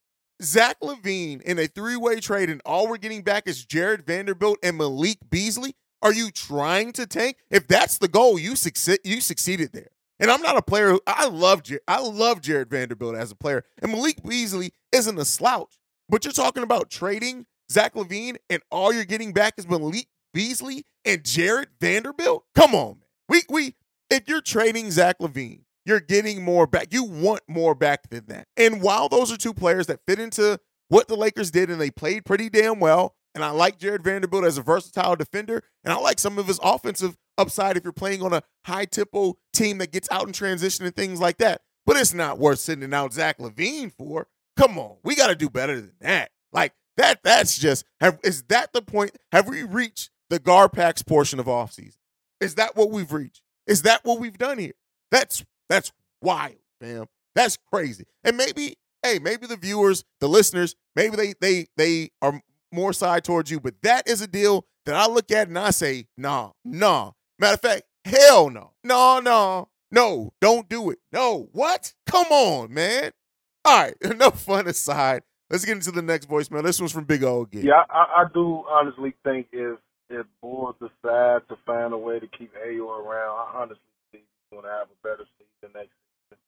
Zach 0.43 0.79
LaVine 0.81 1.43
in 1.43 1.59
a 1.59 1.67
three-way 1.67 2.21
trade 2.21 2.51
and 2.51 2.61
all 2.65 2.89
we're 2.89 2.99
getting 2.99 3.23
back 3.23 3.47
is 3.47 3.65
Jared 3.65 4.07
Vanderbilt 4.07 4.59
and 4.63 4.77
Malik 4.77 5.19
Beasley? 5.31 5.75
Are 6.03 6.13
you 6.13 6.31
trying 6.31 6.93
to 6.93 7.07
tank? 7.07 7.39
If 7.51 7.67
that's 7.67 7.99
the 7.99 8.09
goal, 8.09 8.39
you 8.39 8.57
succeed 8.57 9.01
you 9.05 9.21
succeeded 9.21 9.73
there. 9.73 9.89
And 10.19 10.31
I'm 10.31 10.41
not 10.43 10.57
a 10.57 10.63
player 10.63 10.91
who 10.91 11.01
I 11.07 11.27
love. 11.27 11.63
I 11.87 12.01
love 12.01 12.41
Jared 12.41 12.71
Vanderbilt 12.71 13.17
as 13.17 13.31
a 13.31 13.37
player, 13.37 13.65
and 13.83 13.93
Malik 13.93 14.23
Beasley 14.23 14.73
isn't 14.93 15.19
a 15.19 15.25
slouch. 15.25 15.79
But 16.09 16.25
you're 16.25 16.33
talking 16.33 16.63
about 16.63 16.91
trading 16.91 17.47
Zach 17.71 17.95
LaVine, 17.95 18.37
and 18.49 18.63
all 18.71 18.93
you're 18.93 19.05
getting 19.05 19.33
back 19.33 19.55
is 19.59 19.69
Malik 19.69 20.07
Beasley 20.33 20.85
and 21.05 21.25
Jared 21.25 21.69
Vanderbilt. 21.81 22.45
Come 22.55 22.75
on, 22.75 22.99
man. 22.99 23.09
We 23.29 23.43
we 23.49 23.75
if 24.11 24.29
you're 24.29 24.41
trading 24.41 24.91
Zach 24.91 25.19
LaVine, 25.19 25.63
you're 25.85 26.01
getting 26.01 26.43
more 26.45 26.67
back. 26.67 26.89
You 26.93 27.05
want 27.05 27.43
more 27.49 27.75
back 27.75 28.09
than 28.11 28.27
that. 28.27 28.47
And 28.57 28.83
while 28.83 29.09
those 29.09 29.33
are 29.33 29.37
two 29.37 29.55
players 29.55 29.87
that 29.87 30.01
fit 30.07 30.19
into 30.19 30.61
what 30.89 31.09
the 31.09 31.17
Lakers 31.17 31.51
did, 31.51 31.71
and 31.71 31.81
they 31.81 31.91
played 31.91 32.25
pretty 32.25 32.49
damn 32.49 32.81
well, 32.81 33.17
and 33.37 33.45
I 33.45 33.51
like 33.51 33.79
Jared 33.79 34.03
Vanderbilt 34.03 34.47
as 34.47 34.57
a 34.57 34.63
versatile 34.63 35.15
defender. 35.15 35.63
And 35.85 35.93
I 35.93 35.99
like 35.99 36.19
some 36.19 36.39
of 36.39 36.47
his 36.47 36.59
offensive 36.63 37.19
upside 37.37 37.77
if 37.77 37.85
you're 37.85 37.93
playing 37.93 38.23
on 38.23 38.33
a 38.33 38.43
high 38.65 38.87
tempo 38.87 39.37
team 39.53 39.77
that 39.79 39.93
gets 39.93 40.11
out 40.11 40.27
in 40.27 40.33
transition 40.33 40.87
and 40.87 40.97
things 40.97 41.21
like 41.21 41.37
that. 41.37 41.61
But 41.85 41.99
it's 41.99 42.15
not 42.15 42.39
worth 42.39 42.61
sending 42.61 42.95
out 42.95 43.13
Zach 43.13 43.39
LaVine 43.39 43.93
for. 43.93 44.27
Come 44.57 44.79
on, 44.79 44.97
we 45.05 45.15
got 45.15 45.27
to 45.27 45.37
do 45.37 45.51
better 45.51 45.77
than 45.77 45.93
that. 46.01 46.31
Like 46.51 46.73
that. 46.97 47.23
That's 47.23 47.59
just. 47.59 47.85
Have, 48.01 48.19
is 48.25 48.43
that 48.45 48.73
the 48.73 48.81
point? 48.81 49.13
Have 49.33 49.47
we 49.47 49.63
reached 49.63 50.11
the 50.31 50.41
Garpax 50.41 51.07
portion 51.07 51.39
of 51.39 51.45
offseason? 51.45 51.99
Is 52.41 52.55
that 52.55 52.75
what 52.75 52.91
we've 52.91 53.13
reached? 53.13 53.43
Is 53.67 53.83
that 53.83 54.01
what 54.05 54.19
we've 54.19 54.39
done 54.39 54.57
here? 54.57 54.73
That's 55.11 55.45
that's 55.69 55.93
wild, 56.23 56.57
fam. 56.81 57.05
That's 57.35 57.59
crazy. 57.71 58.07
And 58.25 58.39
maybe, 58.39 58.77
hey, 59.03 59.19
maybe 59.19 59.47
the 59.47 59.59
viewers, 59.59 60.05
the 60.21 60.29
listeners, 60.29 60.75
maybe 60.95 61.17
they 61.17 61.35
they 61.39 61.67
they 61.77 62.11
are 62.23 62.41
more 62.73 62.93
side 62.93 63.25
towards 63.25 63.51
you. 63.51 63.61
But 63.61 63.75
that 63.83 64.09
is 64.09 64.21
a 64.21 64.27
deal 64.27 64.67
that 64.85 64.95
I 64.95 65.07
look 65.09 65.31
at 65.31 65.49
and 65.49 65.59
I 65.59 65.71
say, 65.71 66.07
nah, 66.17 66.51
nah. 66.65 67.13
Matter 67.39 67.55
of 67.55 67.61
fact, 67.61 67.83
hell 68.05 68.51
no. 68.51 68.73
No, 68.83 69.21
no, 69.21 69.69
no, 69.91 70.33
don't 70.41 70.69
do 70.69 70.91
it. 70.91 70.99
No, 71.13 71.49
what? 71.53 71.93
Come 72.07 72.27
on, 72.27 72.73
man. 72.73 73.13
All 73.65 73.83
right, 73.83 73.95
enough 74.01 74.41
fun 74.43 74.67
aside. 74.69 75.23
Let's 75.51 75.65
get 75.65 75.77
into 75.77 75.93
the 75.93 76.03
next 76.03 76.29
voicemail. 76.29 76.63
This 76.63 76.81
one's 76.81 76.93
from 76.93 77.05
Big 77.05 77.23
O 77.23 77.43
again. 77.43 77.65
Yeah, 77.65 77.85
I, 77.89 78.23
I 78.23 78.25
do 78.33 78.65
honestly 78.69 79.15
think 79.23 79.49
if 79.53 79.79
if 80.09 80.27
Bulls 80.41 80.75
decide 80.81 81.43
to 81.49 81.57
find 81.67 81.93
a 81.93 81.99
way 81.99 82.19
to 82.21 82.27
keep 82.27 82.53
Ayo 82.55 82.89
around, 82.89 83.37
I 83.37 83.53
honestly 83.57 83.83
think 84.13 84.25
he's 84.25 84.51
going 84.53 84.65
to 84.65 84.71
have 84.71 84.87
a 84.87 84.99
better 85.03 85.25
season 85.39 85.75
next 85.75 85.95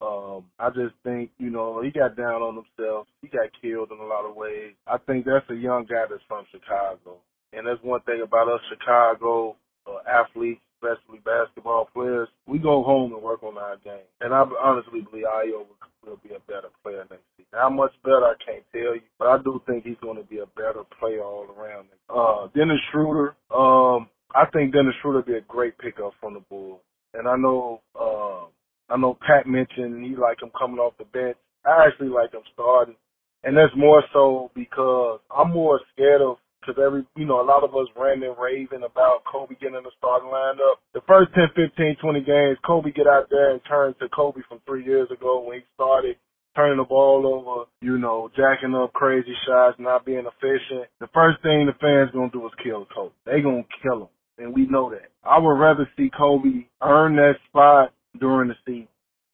um, 0.01 0.45
I 0.59 0.69
just 0.69 0.95
think, 1.03 1.31
you 1.37 1.49
know, 1.49 1.81
he 1.81 1.91
got 1.91 2.15
down 2.15 2.41
on 2.41 2.55
himself. 2.55 3.07
He 3.21 3.27
got 3.27 3.49
killed 3.61 3.91
in 3.91 3.99
a 3.99 4.05
lot 4.05 4.25
of 4.29 4.35
ways. 4.35 4.73
I 4.87 4.97
think 4.97 5.25
that's 5.25 5.49
a 5.49 5.55
young 5.55 5.85
guy 5.89 6.05
that's 6.09 6.23
from 6.27 6.45
Chicago. 6.51 7.17
And 7.53 7.67
that's 7.67 7.81
one 7.83 8.01
thing 8.01 8.21
about 8.23 8.47
us 8.47 8.61
Chicago 8.69 9.55
uh, 9.87 9.99
athletes. 10.07 10.61
especially 10.81 11.19
basketball 11.25 11.89
players, 11.93 12.29
we 12.47 12.57
go 12.59 12.83
home 12.83 13.13
and 13.13 13.21
work 13.21 13.43
on 13.43 13.57
our 13.57 13.77
game. 13.83 14.07
And 14.21 14.33
I 14.33 14.43
honestly 14.61 15.01
believe 15.01 15.25
will, 15.51 15.67
will 16.05 16.19
be 16.23 16.29
a 16.29 16.39
better 16.47 16.69
player 16.83 17.05
next 17.09 17.23
season. 17.37 17.49
How 17.53 17.69
much 17.69 17.91
better, 18.03 18.23
I 18.23 18.35
can't 18.45 18.63
tell 18.71 18.95
you, 18.95 19.01
but 19.17 19.27
I 19.27 19.37
do 19.43 19.61
think 19.67 19.83
he's 19.83 19.99
going 20.01 20.17
to 20.17 20.23
be 20.23 20.39
a 20.39 20.45
better 20.55 20.83
player 20.99 21.21
all 21.23 21.47
around. 21.57 21.87
Uh, 22.09 22.47
Dennis 22.55 22.79
Schroeder, 22.91 23.35
um, 23.53 24.09
I 24.33 24.45
think 24.53 24.73
Dennis 24.73 24.95
Schroeder 25.01 25.19
would 25.19 25.25
be 25.25 25.33
a 25.33 25.41
great 25.41 25.77
pickup 25.77 26.13
from 26.19 26.35
the 26.35 26.41
Bulls. 26.49 26.79
And 27.13 27.27
I 27.27 27.35
know, 27.35 27.81
uh, 27.99 28.45
I 28.89 28.97
know 28.97 29.17
Pat 29.21 29.47
mentioned 29.47 30.03
he 30.03 30.15
like 30.15 30.41
him 30.41 30.51
coming 30.57 30.79
off 30.79 30.97
the 30.97 31.05
bench. 31.05 31.37
I 31.65 31.87
actually 31.87 32.09
like 32.09 32.33
him 32.33 32.41
starting. 32.53 32.95
And 33.43 33.55
that's 33.55 33.73
more 33.77 34.03
so 34.11 34.51
because 34.55 35.19
I'm 35.31 35.51
more 35.51 35.79
scared 35.93 36.21
of 36.21 36.37
because 36.59 36.75
every 36.83 37.05
you 37.15 37.25
know 37.25 37.41
a 37.41 37.47
lot 37.47 37.63
of 37.63 37.71
us 37.75 37.87
ran 37.95 38.21
and 38.23 38.35
raving 38.37 38.83
about 38.83 39.23
Coby 39.23 39.59
getting 39.59 39.77
in 39.77 39.83
the 39.83 39.95
starting 39.97 40.29
lineup. 40.29 40.83
The 40.93 41.01
first 41.07 41.31
10, 41.33 41.55
15, 41.55 41.95
20 42.01 42.21
games, 42.21 42.57
Coby 42.67 42.93
get 42.93 43.07
out 43.07 43.27
there 43.29 43.51
and 43.51 43.61
turn 43.67 43.95
to 43.99 44.09
Coby 44.09 44.43
from 44.47 44.59
three 44.65 44.83
years 44.83 45.09
ago 45.11 45.43
when 45.45 45.59
he 45.59 45.65
started 45.75 46.17
turning 46.55 46.77
the 46.77 46.83
ball 46.83 47.23
over, 47.25 47.69
you 47.81 47.97
know, 47.97 48.29
jacking 48.35 48.75
up 48.75 48.91
crazy 48.91 49.33
shots, 49.47 49.77
not 49.79 50.05
being 50.05 50.25
efficient. 50.27 50.89
The 50.99 51.07
first 51.13 51.41
thing 51.41 51.65
the 51.65 51.77
fans 51.79 52.11
gonna 52.11 52.31
do 52.31 52.45
is 52.45 52.53
kill 52.63 52.87
Coby. 52.91 53.11
They 53.25 53.41
gonna 53.41 53.63
kill 53.81 54.03
him, 54.03 54.13
and 54.37 54.53
we 54.53 54.67
know 54.67 54.89
that. 54.89 55.07
I 55.23 55.39
would 55.39 55.59
rather 55.59 55.87
see 55.95 56.09
Coby 56.11 56.65
earn 56.81 57.15
that 57.15 57.35
spot 57.47 57.93
during 58.19 58.49
the 58.49 58.55
season, 58.65 58.87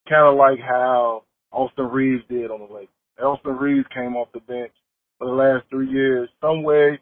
kind 0.08 0.26
of 0.26 0.36
like 0.36 0.58
how 0.60 1.24
Austin 1.52 1.86
Reaves 1.86 2.22
did 2.28 2.50
on 2.50 2.60
the 2.60 2.72
Lakers. 2.72 2.88
Austin 3.22 3.56
Reaves 3.56 3.86
came 3.94 4.16
off 4.16 4.28
the 4.34 4.40
bench 4.40 4.72
for 5.18 5.26
the 5.26 5.34
last 5.34 5.64
three 5.70 5.88
years. 5.88 6.28
Somewhere 6.40 6.98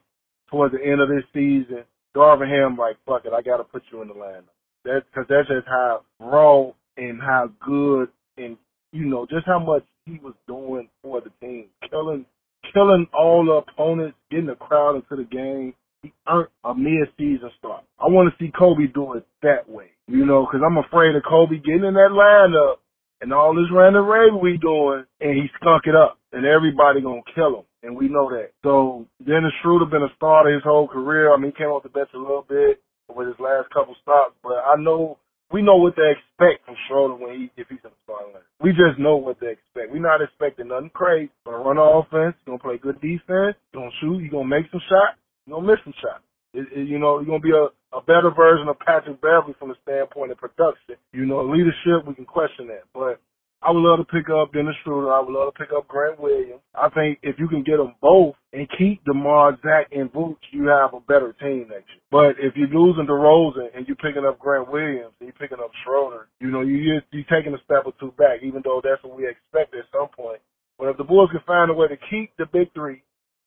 towards 0.51 0.75
the 0.75 0.85
end 0.85 1.01
of 1.01 1.09
this 1.09 1.25
season, 1.33 1.85
Darvin 2.17 2.49
Ham 2.49 2.77
like, 2.77 2.97
fuck 3.07 3.25
it, 3.25 3.33
I 3.33 3.43
got 3.43 3.57
to 3.59 3.65
put 3.65 3.83
you 3.93 4.03
in 4.03 4.09
the 4.09 4.15
lineup. 4.15 4.45
That's 4.85 5.05
because 5.07 5.27
that's 5.29 5.49
just 5.49 5.67
how 5.67 6.03
raw 6.21 6.71
and 6.97 7.21
how 7.21 7.51
good 7.65 8.09
and 8.37 8.57
you 8.93 9.07
know 9.07 9.27
just 9.27 9.47
how 9.47 9.59
much 9.59 9.83
he 10.05 10.21
was 10.23 10.35
doing 10.47 10.89
for 11.03 11.21
the 11.21 11.31
team, 11.41 11.67
killing 11.91 12.27
killing 12.73 13.07
all 13.13 13.45
the 13.45 13.73
opponents, 13.73 14.17
getting 14.31 14.47
the 14.47 14.55
crowd 14.55 14.97
into 14.97 15.17
the 15.17 15.29
game. 15.29 15.75
He 16.05 16.13
earned 16.29 16.49
a 16.65 16.75
mid-season 16.75 17.51
start. 17.59 17.85
I 17.99 18.07
want 18.07 18.33
to 18.33 18.37
see 18.39 18.53
Coby 18.53 18.93
do 18.93 19.15
it 19.15 19.27
that 19.43 19.69
way, 19.69 19.91
you 20.07 20.25
know, 20.25 20.47
because 20.47 20.61
I'm 20.65 20.79
afraid 20.79 21.17
of 21.17 21.23
Coby 21.23 21.65
getting 21.65 21.85
in 21.85 21.95
that 21.95 22.13
lineup 22.13 22.77
and 23.21 23.33
all 23.33 23.55
this 23.55 23.73
random 23.73 24.07
rave 24.07 24.35
we 24.37 24.59
doing, 24.59 25.05
and 25.21 25.33
he 25.35 25.49
skunk 25.61 25.85
it 25.87 25.97
up, 25.97 26.19
and 26.33 26.45
everybody 26.45 27.01
gonna 27.01 27.23
kill 27.35 27.61
him 27.61 27.65
and 27.85 27.97
we 27.97 28.09
know 28.09 28.31
that. 28.31 28.51
So 28.65 29.07
Dennis 29.25 29.53
Schroeder 29.63 29.85
been 29.85 30.03
a 30.03 30.13
starter 30.17 30.53
his 30.53 30.65
whole 30.65 30.89
career. 30.89 31.33
I 31.33 31.37
mean, 31.37 31.53
he 31.53 31.59
came 31.59 31.69
off 31.69 31.85
the 31.85 31.91
bench 31.91 32.09
a 32.15 32.19
little 32.19 32.45
bit 32.49 32.81
with 33.15 33.29
his 33.29 33.39
last 33.39 33.69
couple 33.71 33.95
stops, 34.03 34.35
but 34.43 34.65
I 34.65 34.81
know 34.81 35.19
we 35.53 35.61
know 35.61 35.77
what 35.77 35.95
to 35.97 36.03
expect 36.03 36.65
from 36.65 36.75
Schroeder 36.89 37.15
when 37.15 37.37
he 37.37 37.51
if 37.61 37.69
he's 37.69 37.85
in 37.85 37.93
the 37.93 38.03
starting 38.05 38.33
line. 38.33 38.49
We 38.61 38.73
just 38.73 38.99
know 38.99 39.17
what 39.17 39.39
to 39.41 39.47
expect. 39.47 39.93
We're 39.93 40.01
not 40.01 40.25
expecting 40.25 40.69
nothing 40.69 40.91
crazy. 40.91 41.31
Gonna 41.45 41.59
run 41.59 41.77
offense. 41.79 42.35
Gonna 42.47 42.59
play 42.59 42.79
good 42.79 43.01
defense. 43.01 43.61
Gonna 43.75 43.93
shoot. 44.01 44.25
He's 44.25 44.33
gonna 44.33 44.49
make 44.49 44.67
some 44.73 44.83
shots. 44.89 45.21
He's 45.47 45.53
gonna 45.53 45.67
miss 45.67 45.81
some. 45.85 46.23
It, 46.55 46.67
it, 46.73 46.89
you 46.89 46.99
know, 46.99 47.19
he's 47.19 47.29
gonna 47.29 47.41
be 47.41 47.53
a, 47.53 47.69
a 47.97 48.03
better 48.03 48.31
version 48.31 48.69
of 48.69 48.79
Patrick 48.79 49.21
Beverley 49.21 49.55
from 49.59 49.69
the 49.69 49.77
standpoint 49.83 50.33
of 50.33 50.39
production. 50.39 50.97
You 51.13 51.27
know, 51.27 51.43
leadership 51.45 52.07
we 52.07 52.15
can 52.15 52.25
question 52.25 52.69
that, 52.69 52.85
but 52.95 53.21
I 53.65 53.71
would 53.73 53.81
love 53.81 53.97
to 53.97 54.05
pick 54.05 54.29
up 54.29 54.53
Dennis 54.53 54.77
Schroeder. 54.85 55.11
I 55.11 55.21
would 55.21 55.33
love 55.33 55.49
to 55.49 55.59
pick 55.59 55.73
up 55.73 55.89
Grant 55.89 56.21
Williams. 56.21 56.61
I 56.75 56.91
think 56.91 57.19
if 57.23 57.39
you 57.39 57.49
can 57.49 57.65
get 57.65 57.79
them 57.79 57.95
both 58.03 58.37
and 58.53 58.69
keep 58.77 59.03
DeMar, 59.05 59.57
Zach, 59.65 59.89
and 59.91 60.13
Vooch, 60.13 60.37
you 60.53 60.69
have 60.69 60.93
a 60.93 61.01
better 61.01 61.33
team 61.41 61.73
next 61.73 61.89
year. 61.89 62.05
But 62.13 62.37
if 62.37 62.53
you're 62.57 62.69
losing 62.69 63.09
DeRozan 63.09 63.73
and 63.75 63.89
you're 63.89 63.97
picking 63.97 64.27
up 64.29 64.39
Grant 64.39 64.71
Williams 64.71 65.17
and 65.19 65.33
you're 65.33 65.41
picking 65.41 65.65
up 65.65 65.73
Schroeder, 65.83 66.29
you 66.41 66.51
know, 66.51 66.61
you, 66.61 66.77
you're, 66.77 67.03
you're 67.11 67.33
taking 67.33 67.55
a 67.55 67.63
step 67.65 67.89
or 67.89 67.95
two 67.99 68.13
back, 68.21 68.45
even 68.45 68.61
though 68.63 68.83
that's 68.85 69.03
what 69.03 69.17
we 69.17 69.25
expect 69.25 69.75
at 69.75 69.89
some 69.91 70.09
point. 70.13 70.41
But 70.79 70.89
if 70.89 70.99
the 70.99 71.05
Bulls 71.05 71.31
can 71.33 71.41
find 71.47 71.71
a 71.71 71.75
way 71.75 71.89
to 71.89 71.97
keep 72.11 72.37
the 72.37 72.45
big 72.45 72.69
three, 72.75 73.03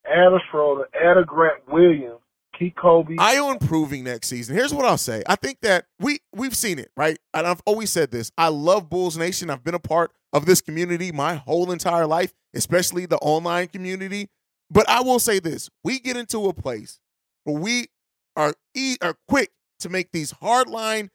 add 0.10 0.34
a 0.34 0.40
Schroeder, 0.50 0.88
add 0.94 1.18
a 1.18 1.24
Grant 1.24 1.68
Williams, 1.72 2.20
keep 2.58 2.76
Coby. 2.76 3.16
Ayo 3.18 3.52
improving 3.52 4.04
next 4.04 4.28
season. 4.28 4.56
Here's 4.56 4.74
what 4.74 4.86
I'll 4.86 4.98
say. 4.98 5.24
I 5.28 5.36
think 5.36 5.60
that 5.62 5.86
we 6.00 6.20
we've 6.36 6.56
seen 6.56 6.80
it, 6.80 6.92
right? 6.98 7.18
And 7.34 7.46
I've 7.48 7.62
always 7.66 7.92
said 7.92 8.12
this. 8.12 8.32
I 8.38 8.50
love 8.50 8.90
Bulls 8.90 9.18
Nation. 9.18 9.50
I've 9.50 9.64
been 9.64 9.76
a 9.76 9.80
part 9.80 10.12
of 10.34 10.46
this 10.46 10.62
community 10.62 11.12
my 11.12 11.36
whole 11.36 11.72
entire 11.72 12.06
life, 12.06 12.34
especially 12.54 13.06
the 13.06 13.18
online 13.18 13.68
community. 13.68 14.30
But 14.70 14.90
I 14.90 15.02
will 15.02 15.20
say 15.20 15.40
this: 15.40 15.70
we 15.84 16.00
get 16.00 16.18
into 16.18 16.48
a 16.48 16.54
place 16.54 17.00
where 17.44 17.60
we 17.60 17.88
are 18.36 18.54
e- 18.76 18.98
are 19.02 19.16
quick 19.28 19.52
to 19.80 19.90
make 19.90 20.12
these 20.12 20.34
hardline 20.34 21.10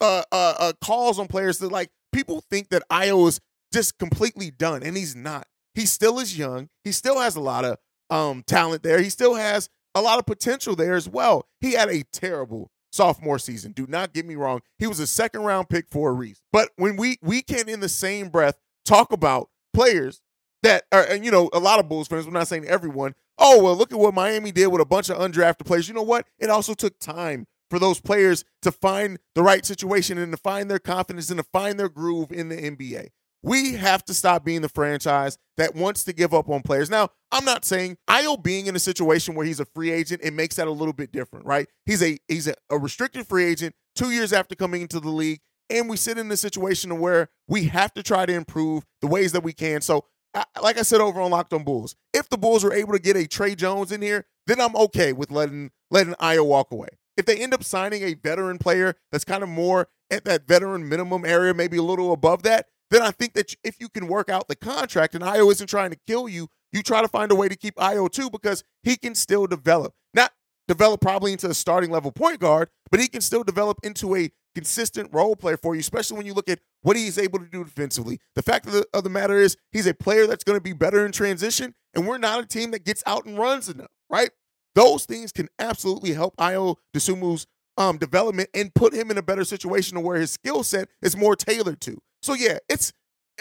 uh, 0.00 0.22
uh, 0.32 0.54
uh, 0.58 0.72
calls 0.82 1.18
on 1.18 1.28
players 1.28 1.58
that 1.58 1.70
like 1.70 1.90
people 2.12 2.42
think 2.50 2.70
that 2.70 2.82
Ayo 2.90 3.28
is 3.28 3.40
just 3.72 3.98
completely 3.98 4.50
done, 4.50 4.82
and 4.82 4.96
he's 4.96 5.14
not. 5.14 5.46
He 5.74 5.86
still 5.86 6.18
is 6.18 6.36
young. 6.36 6.68
He 6.84 6.92
still 6.92 7.20
has 7.20 7.36
a 7.36 7.40
lot 7.40 7.64
of 7.64 7.78
um, 8.10 8.42
talent 8.46 8.82
there. 8.82 9.00
He 9.00 9.10
still 9.10 9.34
has 9.34 9.68
a 9.94 10.02
lot 10.02 10.18
of 10.18 10.26
potential 10.26 10.76
there 10.76 10.94
as 10.94 11.08
well. 11.08 11.46
He 11.60 11.72
had 11.72 11.88
a 11.88 12.04
terrible 12.04 12.70
sophomore 12.92 13.38
season. 13.38 13.72
Do 13.72 13.86
not 13.86 14.12
get 14.12 14.26
me 14.26 14.34
wrong. 14.34 14.60
He 14.78 14.86
was 14.86 15.00
a 15.00 15.06
second 15.06 15.42
round 15.42 15.68
pick 15.68 15.86
for 15.90 16.10
a 16.10 16.12
reason. 16.12 16.42
But 16.52 16.70
when 16.76 16.96
we 16.96 17.18
we 17.22 17.42
can 17.42 17.68
in 17.68 17.80
the 17.80 17.88
same 17.88 18.28
breath 18.28 18.58
talk 18.84 19.12
about 19.12 19.50
players 19.74 20.20
that 20.62 20.84
are 20.92 21.04
and 21.04 21.24
you 21.24 21.30
know, 21.30 21.50
a 21.52 21.60
lot 21.60 21.80
of 21.80 21.88
Bulls 21.88 22.08
fans, 22.08 22.26
we're 22.26 22.32
not 22.32 22.48
saying 22.48 22.66
everyone, 22.66 23.14
oh 23.38 23.62
well, 23.62 23.76
look 23.76 23.92
at 23.92 23.98
what 23.98 24.14
Miami 24.14 24.52
did 24.52 24.68
with 24.68 24.80
a 24.80 24.86
bunch 24.86 25.10
of 25.10 25.18
undrafted 25.18 25.66
players. 25.66 25.88
You 25.88 25.94
know 25.94 26.02
what? 26.02 26.26
It 26.38 26.50
also 26.50 26.74
took 26.74 26.98
time 26.98 27.46
for 27.70 27.78
those 27.78 28.00
players 28.00 28.44
to 28.62 28.72
find 28.72 29.18
the 29.34 29.42
right 29.42 29.64
situation 29.64 30.18
and 30.18 30.32
to 30.32 30.38
find 30.38 30.70
their 30.70 30.78
confidence 30.78 31.30
and 31.30 31.38
to 31.38 31.46
find 31.52 31.78
their 31.78 31.88
groove 31.88 32.32
in 32.32 32.48
the 32.48 32.56
NBA. 32.56 33.08
We 33.42 33.74
have 33.74 34.04
to 34.06 34.14
stop 34.14 34.44
being 34.44 34.62
the 34.62 34.68
franchise 34.68 35.38
that 35.56 35.74
wants 35.74 36.04
to 36.04 36.12
give 36.12 36.34
up 36.34 36.48
on 36.48 36.62
players. 36.62 36.90
Now, 36.90 37.10
I'm 37.30 37.44
not 37.44 37.64
saying 37.64 37.98
Ayo 38.08 38.42
being 38.42 38.66
in 38.66 38.74
a 38.74 38.80
situation 38.80 39.34
where 39.34 39.46
he's 39.46 39.60
a 39.60 39.64
free 39.64 39.90
agent, 39.90 40.22
it 40.24 40.32
makes 40.32 40.56
that 40.56 40.66
a 40.66 40.72
little 40.72 40.92
bit 40.92 41.12
different, 41.12 41.46
right? 41.46 41.68
He's 41.86 42.02
a 42.02 42.18
he's 42.26 42.48
a, 42.48 42.54
a 42.70 42.78
restricted 42.78 43.26
free 43.26 43.44
agent 43.44 43.74
two 43.94 44.10
years 44.10 44.32
after 44.32 44.54
coming 44.54 44.82
into 44.82 45.00
the 45.00 45.10
league, 45.10 45.40
and 45.70 45.88
we 45.88 45.96
sit 45.96 46.18
in 46.18 46.30
a 46.30 46.36
situation 46.36 46.98
where 46.98 47.28
we 47.46 47.64
have 47.64 47.92
to 47.94 48.02
try 48.02 48.26
to 48.26 48.32
improve 48.32 48.84
the 49.00 49.06
ways 49.06 49.32
that 49.32 49.42
we 49.42 49.52
can. 49.52 49.82
So, 49.82 50.04
like 50.60 50.78
I 50.78 50.82
said 50.82 51.00
over 51.00 51.20
on 51.20 51.30
Locked 51.30 51.52
On 51.52 51.64
Bulls, 51.64 51.94
if 52.12 52.28
the 52.28 52.38
Bulls 52.38 52.64
are 52.64 52.72
able 52.72 52.92
to 52.92 52.98
get 52.98 53.16
a 53.16 53.26
Tre 53.26 53.54
Jones 53.54 53.92
in 53.92 54.02
here, 54.02 54.26
then 54.46 54.60
I'm 54.60 54.74
okay 54.76 55.12
with 55.12 55.30
letting 55.30 55.70
letting 55.90 56.14
Ayo 56.14 56.44
walk 56.44 56.72
away. 56.72 56.88
If 57.16 57.26
they 57.26 57.36
end 57.36 57.52
up 57.52 57.64
signing 57.64 58.02
a 58.02 58.14
veteran 58.14 58.58
player 58.58 58.94
that's 59.10 59.24
kind 59.24 59.42
of 59.42 59.48
more 59.48 59.88
at 60.10 60.24
that 60.24 60.46
veteran 60.46 60.88
minimum 60.88 61.24
area, 61.24 61.52
maybe 61.52 61.76
a 61.76 61.82
little 61.82 62.12
above 62.12 62.42
that, 62.44 62.66
then 62.90 63.02
I 63.02 63.10
think 63.10 63.34
that 63.34 63.54
if 63.64 63.80
you 63.80 63.88
can 63.88 64.08
work 64.08 64.28
out 64.28 64.48
the 64.48 64.56
contract 64.56 65.14
and 65.14 65.22
Ayo 65.22 65.50
isn't 65.52 65.68
trying 65.68 65.90
to 65.90 65.98
kill 66.06 66.28
you, 66.28 66.48
you 66.72 66.82
try 66.82 67.02
to 67.02 67.08
find 67.08 67.30
a 67.32 67.34
way 67.34 67.48
to 67.48 67.56
keep 67.56 67.74
Ayo 67.76 68.10
too 68.10 68.30
because 68.30 68.64
he 68.82 68.96
can 68.96 69.14
still 69.14 69.46
develop. 69.46 69.94
Not 70.14 70.32
develop 70.66 71.00
probably 71.00 71.32
into 71.32 71.48
a 71.48 71.54
starting 71.54 71.90
level 71.90 72.12
point 72.12 72.40
guard, 72.40 72.68
but 72.90 73.00
he 73.00 73.08
can 73.08 73.20
still 73.20 73.42
develop 73.42 73.78
into 73.82 74.14
a 74.14 74.30
consistent 74.54 75.08
role 75.12 75.36
player 75.36 75.56
for 75.56 75.74
you, 75.74 75.80
especially 75.80 76.16
when 76.16 76.26
you 76.26 76.34
look 76.34 76.48
at 76.48 76.58
what 76.82 76.96
he's 76.96 77.18
able 77.18 77.38
to 77.38 77.46
do 77.46 77.64
defensively. 77.64 78.18
The 78.34 78.42
fact 78.42 78.66
of 78.66 78.72
the, 78.72 78.86
of 78.92 79.04
the 79.04 79.10
matter 79.10 79.38
is, 79.38 79.56
he's 79.72 79.86
a 79.86 79.94
player 79.94 80.26
that's 80.26 80.44
going 80.44 80.56
to 80.56 80.62
be 80.62 80.72
better 80.72 81.06
in 81.06 81.12
transition, 81.12 81.74
and 81.94 82.06
we're 82.06 82.18
not 82.18 82.42
a 82.42 82.46
team 82.46 82.72
that 82.72 82.84
gets 82.84 83.02
out 83.06 83.24
and 83.24 83.38
runs 83.38 83.68
enough, 83.68 83.90
right? 84.10 84.30
Those 84.74 85.06
things 85.06 85.32
can 85.32 85.48
absolutely 85.58 86.12
help 86.12 86.36
Ayo 86.36 86.76
Dosunmu's 86.94 87.46
um, 87.76 87.98
development 87.98 88.50
and 88.54 88.74
put 88.74 88.92
him 88.92 89.10
in 89.10 89.18
a 89.18 89.22
better 89.22 89.44
situation 89.44 89.94
to 89.94 90.00
where 90.00 90.18
his 90.18 90.32
skill 90.32 90.62
set 90.62 90.88
is 91.00 91.16
more 91.16 91.36
tailored 91.36 91.80
to. 91.82 91.98
So 92.22 92.34
yeah, 92.34 92.58
it's 92.68 92.92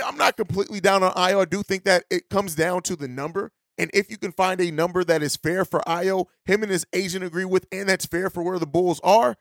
I'm 0.03 0.17
not 0.17 0.37
completely 0.37 0.79
down 0.79 1.03
on 1.03 1.11
Ayo. 1.13 1.41
I 1.41 1.45
do 1.45 1.63
think 1.63 1.83
that 1.85 2.03
it 2.09 2.29
comes 2.29 2.55
down 2.55 2.81
to 2.83 2.95
the 2.95 3.07
number. 3.07 3.51
And 3.79 3.91
if 3.93 4.09
you 4.09 4.17
can 4.17 4.31
find 4.31 4.59
a 4.59 4.71
number 4.71 5.03
that 5.03 5.21
is 5.21 5.35
fair 5.35 5.63
for 5.63 5.81
Ayo, 5.81 6.25
him 6.45 6.63
and 6.63 6.71
his 6.71 6.85
agent 6.93 7.23
agree 7.23 7.45
with, 7.45 7.67
and 7.71 7.87
that's 7.87 8.05
fair 8.05 8.29
for 8.29 8.41
where 8.41 8.57
the 8.59 8.65
Bulls 8.65 8.99
are, 9.03 9.35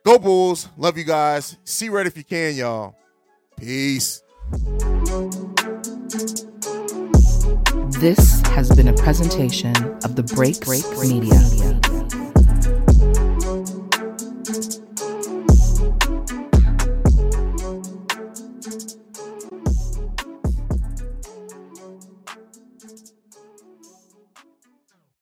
Go 0.05 0.19
Bulls. 0.19 0.69
Love 0.77 0.99
you 0.99 1.03
guys. 1.03 1.57
See 1.63 1.89
red 1.89 2.05
if 2.05 2.15
you 2.15 2.23
can, 2.23 2.53
y'all. 2.53 2.95
Peace. 3.57 4.21
This 7.99 8.41
has 8.41 8.69
been 8.75 8.87
a 8.87 8.93
presentation 8.93 9.75
of 10.03 10.15
the 10.15 10.21
Break 10.35 10.61
Break 10.61 10.85
Media. 10.99 11.94